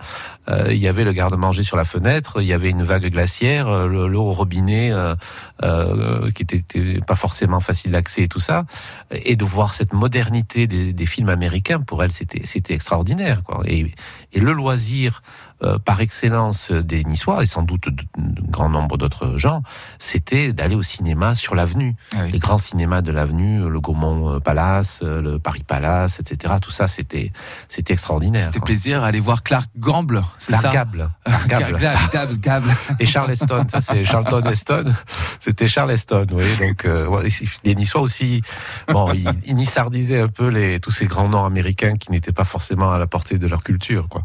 euh, 0.50 0.68
il 0.70 0.78
y 0.78 0.88
avait 0.90 1.06
le 1.06 1.14
garde-manger 1.14 1.64
sur 1.64 1.78
la 1.78 1.86
fenêtre, 1.86 2.42
il 2.42 2.48
y 2.48 2.52
avait 2.52 2.70
une 2.70 2.84
vague 2.84 3.10
glaciaire, 3.10 3.70
euh, 3.70 4.08
l'eau 4.08 4.24
au 4.24 4.34
robinet 4.34 4.92
qui 6.36 6.44
était, 6.44 7.00
pas 7.08 7.16
forcément 7.16 7.62
facile 7.62 7.92
d'accès 7.92 8.24
et 8.24 8.28
tout 8.28 8.42
ça, 8.42 8.66
et 9.12 9.38
de 9.38 9.46
voir 9.46 9.74
cette 9.74 9.94
modernité 9.94 10.68
des, 10.68 10.92
des 10.92 11.06
films 11.06 11.30
américains, 11.30 11.80
pour 11.80 12.04
elle, 12.04 12.12
c'était 12.12 12.42
c'était 12.44 12.74
extraordinaire, 12.74 13.44
quoi. 13.44 13.64
Et, 13.66 13.94
et 14.34 14.40
le 14.42 14.52
loisir 14.52 15.22
euh, 15.64 15.80
par 15.80 16.02
excellence 16.02 16.72
des 16.72 17.04
Niçois, 17.04 17.42
et 17.42 17.48
sans 17.48 17.64
doute 17.64 17.90
de, 17.90 18.04
grand 18.52 18.70
nombre 18.70 18.96
d'autres 18.96 19.38
gens, 19.38 19.64
c'était 19.98 20.54
d'aller 20.54 20.76
au 20.76 20.84
cinéma 20.84 21.34
sur 21.34 21.56
l'avenue. 21.56 21.96
Ah 22.16 22.28
Les 22.32 22.38
grands 22.38 22.60
cinémas 22.60 23.02
de 23.02 23.12
l'avenue, 23.12 23.68
le 23.68 23.80
Gaumont 23.80 24.36
euh, 24.36 24.40
Palace, 24.40 25.00
euh, 25.02 25.20
le 25.20 25.40
Paris 25.40 25.64
Palace, 25.66 26.20
etc. 26.20 26.54
Tout 26.62 26.70
ça, 26.70 26.88
c'était 26.88 27.32
c'était 27.70 27.94
extraordinaire. 27.94 28.44
C'était 28.44 28.60
plaisir 28.60 29.02
d'aller 29.02 29.20
voir 29.20 29.42
Clark 29.42 29.68
Gamble, 29.78 30.24
c'est 30.38 30.54
ça? 30.54 30.70
Gable. 30.74 31.10
Gable. 31.48 31.80
Gable, 32.14 32.38
Gable. 32.38 32.70
Et 33.00 33.08
Charleston, 33.08 33.66
ça 33.68 33.82
c'est 33.82 34.06
Charlton 34.06 34.44
Heston. 34.46 34.94
C'était 35.40 35.68
Charleston, 35.68 36.28
oui. 36.34 36.46
Donc 36.60 36.88
les 37.64 37.74
Niçois 37.74 38.02
aussi, 38.02 38.44
bon, 38.88 39.12
ils, 39.14 39.28
ils 39.46 39.56
nissardisaient 39.56 40.22
un 40.22 40.28
peu 40.28 40.50
les 40.50 40.80
tous 40.80 40.92
ces 40.92 41.08
grands 41.08 41.30
noms 41.30 41.46
américains 41.46 41.96
qui 41.96 42.12
n'étaient 42.12 42.32
pas 42.32 42.44
forcément 42.44 42.92
à 42.92 43.00
la 43.00 43.08
portée 43.08 43.40
de 43.40 43.48
leur 43.48 43.64
culture, 43.64 44.08
quoi. 44.08 44.24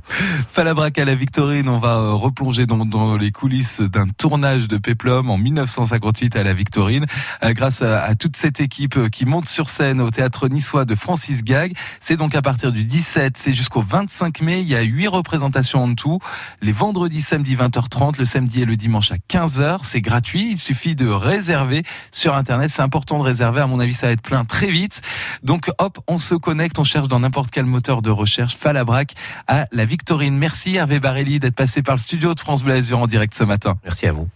Falabrac 0.48 0.98
à 0.98 1.04
la 1.06 1.14
Victorine, 1.22 1.68
on 1.68 1.78
va 1.78 1.98
euh, 1.98 2.14
replonger 2.14 2.66
dans, 2.66 3.16
les 3.16 3.30
coulisses 3.30 3.80
d'un 3.80 4.08
tournage 4.08 4.66
de 4.66 4.76
Peplum 4.76 5.30
en 5.30 5.38
1958 5.38 6.34
à 6.34 6.42
la 6.42 6.52
Victorine, 6.52 7.06
euh, 7.44 7.52
grâce 7.52 7.80
à, 7.80 8.12
toute 8.16 8.36
cette 8.36 8.58
équipe 8.58 8.96
euh, 8.96 9.08
qui 9.08 9.24
monte 9.24 9.46
sur 9.46 9.70
scène 9.70 10.00
au 10.00 10.10
théâtre 10.10 10.48
niçois 10.48 10.84
de 10.84 10.96
Francis 10.96 11.44
Gag. 11.44 11.76
C'est 12.00 12.16
donc 12.16 12.34
à 12.34 12.42
partir 12.42 12.72
du 12.72 12.84
17, 12.84 13.34
c'est 13.38 13.52
jusqu'au 13.52 13.82
25 13.82 14.40
mai. 14.40 14.62
Il 14.62 14.68
y 14.68 14.74
a 14.74 14.82
huit 14.82 15.06
représentations 15.06 15.84
en 15.84 15.94
tout. 15.94 16.18
Les 16.60 16.72
vendredis, 16.72 17.20
samedi 17.20 17.54
20h30, 17.54 18.18
le 18.18 18.24
samedi 18.24 18.62
et 18.62 18.64
le 18.64 18.74
dimanche 18.74 19.12
à 19.12 19.16
15h. 19.30 19.82
C'est 19.84 20.00
gratuit. 20.00 20.48
Il 20.50 20.58
suffit 20.58 20.96
de 20.96 21.06
réserver 21.06 21.84
sur 22.10 22.34
Internet. 22.34 22.68
C'est 22.70 22.82
important 22.82 23.18
de 23.18 23.22
réserver. 23.22 23.60
À 23.60 23.68
mon 23.68 23.78
avis, 23.78 23.94
ça 23.94 24.08
va 24.08 24.12
être 24.12 24.22
plein 24.22 24.44
très 24.44 24.72
vite. 24.72 25.02
Donc, 25.44 25.70
hop, 25.78 26.00
on 26.08 26.18
se 26.18 26.34
connecte. 26.34 26.80
On 26.80 26.84
cherche 26.84 27.06
dans 27.06 27.20
n'importe 27.20 27.52
quel 27.52 27.66
moteur 27.66 28.02
de 28.02 28.10
recherche 28.10 28.56
Falabrac 28.56 29.14
à 29.46 29.66
la 29.70 29.84
Victorine. 29.84 30.36
Merci 30.36 30.74
Hervé 30.74 30.98
d'être 31.12 31.54
passé 31.54 31.82
par 31.82 31.94
le 31.94 32.00
studio 32.00 32.34
de 32.34 32.40
France 32.40 32.64
Bleu 32.64 32.74
Azur 32.74 32.98
en 32.98 33.06
direct 33.06 33.34
ce 33.34 33.44
matin. 33.44 33.76
Merci 33.84 34.06
à 34.06 34.12
vous. 34.12 34.28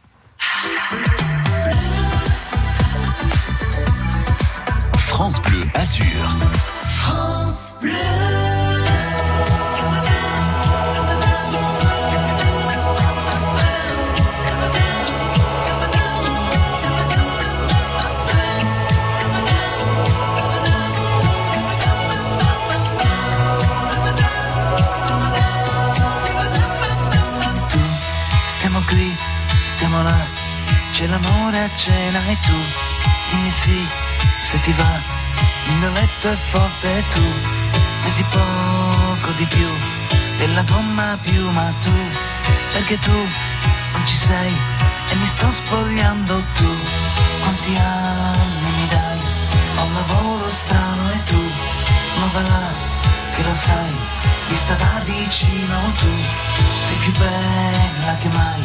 France 4.96 5.40
Bleu 5.40 5.62
Azur. 5.74 6.04
France 6.84 7.76
Bleu. 7.80 8.45
L'amore 31.06 31.62
a 31.62 31.70
cena 31.76 32.20
e 32.26 32.36
tu. 32.40 32.58
Dimmi 33.30 33.50
sì 33.50 33.86
se 34.40 34.60
ti 34.60 34.72
va. 34.72 35.00
Il 35.68 35.74
mio 35.74 35.90
letto 35.90 36.28
è 36.28 36.36
forte 36.50 36.98
e 36.98 37.04
tu. 37.10 37.24
Pesi 38.02 38.24
poco 38.24 39.30
di 39.36 39.46
più 39.46 39.68
della 40.38 40.62
gomma 40.62 41.18
più 41.22 41.50
ma 41.50 41.72
tu 41.82 41.94
perché 42.72 42.98
tu 42.98 43.10
non 43.92 44.06
ci 44.06 44.16
sei 44.16 44.54
e 45.10 45.14
mi 45.14 45.26
sto 45.26 45.50
spogliando 45.50 46.34
tu. 46.54 46.70
Quanti 47.42 47.76
anni 47.76 48.70
mi 48.76 48.88
dai? 48.88 49.20
Ho 49.78 49.84
un 49.84 49.94
lavoro 49.94 50.50
strano 50.50 51.10
e 51.10 51.24
tu. 51.24 51.42
Non 52.18 52.30
va 52.32 52.40
là 52.40 52.68
che 53.34 53.42
lo 53.42 53.54
sai 53.54 53.94
vista 54.48 54.74
da 54.74 55.00
vicino 55.04 55.76
tu. 55.98 56.12
Sei 56.84 56.96
più 56.96 57.12
bella 57.12 58.16
che 58.20 58.28
mai. 58.28 58.62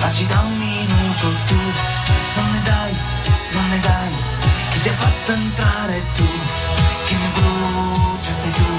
Ma 0.00 0.12
ci 0.12 0.26
da 0.26 0.40
minuto 0.86 1.26
tu. 1.46 1.60
Non 2.36 2.50
ne 2.52 2.62
dai 2.62 2.94
non 3.52 3.68
ne 3.68 3.80
dai 3.80 4.12
chi 4.70 4.80
ti 4.82 4.88
ha 4.88 4.92
fatto 4.92 5.32
entrare 5.32 6.02
tu. 6.14 6.28
Chi 7.06 7.14
mi 7.14 7.28
brucia 7.36 8.32
sei 8.32 8.50
tu 8.50 8.70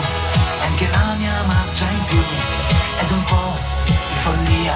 anche 0.68 0.88
la 0.90 1.16
mia 1.18 1.44
marcia 1.46 1.90
in 1.90 2.04
più. 2.06 2.24
Ed 3.02 3.12
un 3.12 3.24
po' 3.24 3.56
di 3.86 3.96
follia 4.24 4.76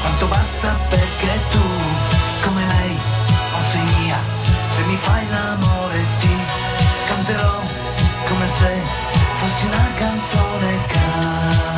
quanto 0.00 0.26
basta 0.26 0.68
perché 0.88 1.32
tu 1.50 1.62
come 2.44 2.66
lei 2.66 2.96
non 3.52 3.60
sei 3.60 3.82
mia. 3.82 4.20
Se 4.66 4.82
mi 4.84 4.96
fai 4.96 5.28
l'amore 5.28 6.00
ti 6.18 6.36
canterò 7.08 7.60
come 8.28 8.46
se 8.46 8.72
fossi 9.38 9.66
una 9.66 9.88
canzone 9.96 10.86
canterò 10.86 11.77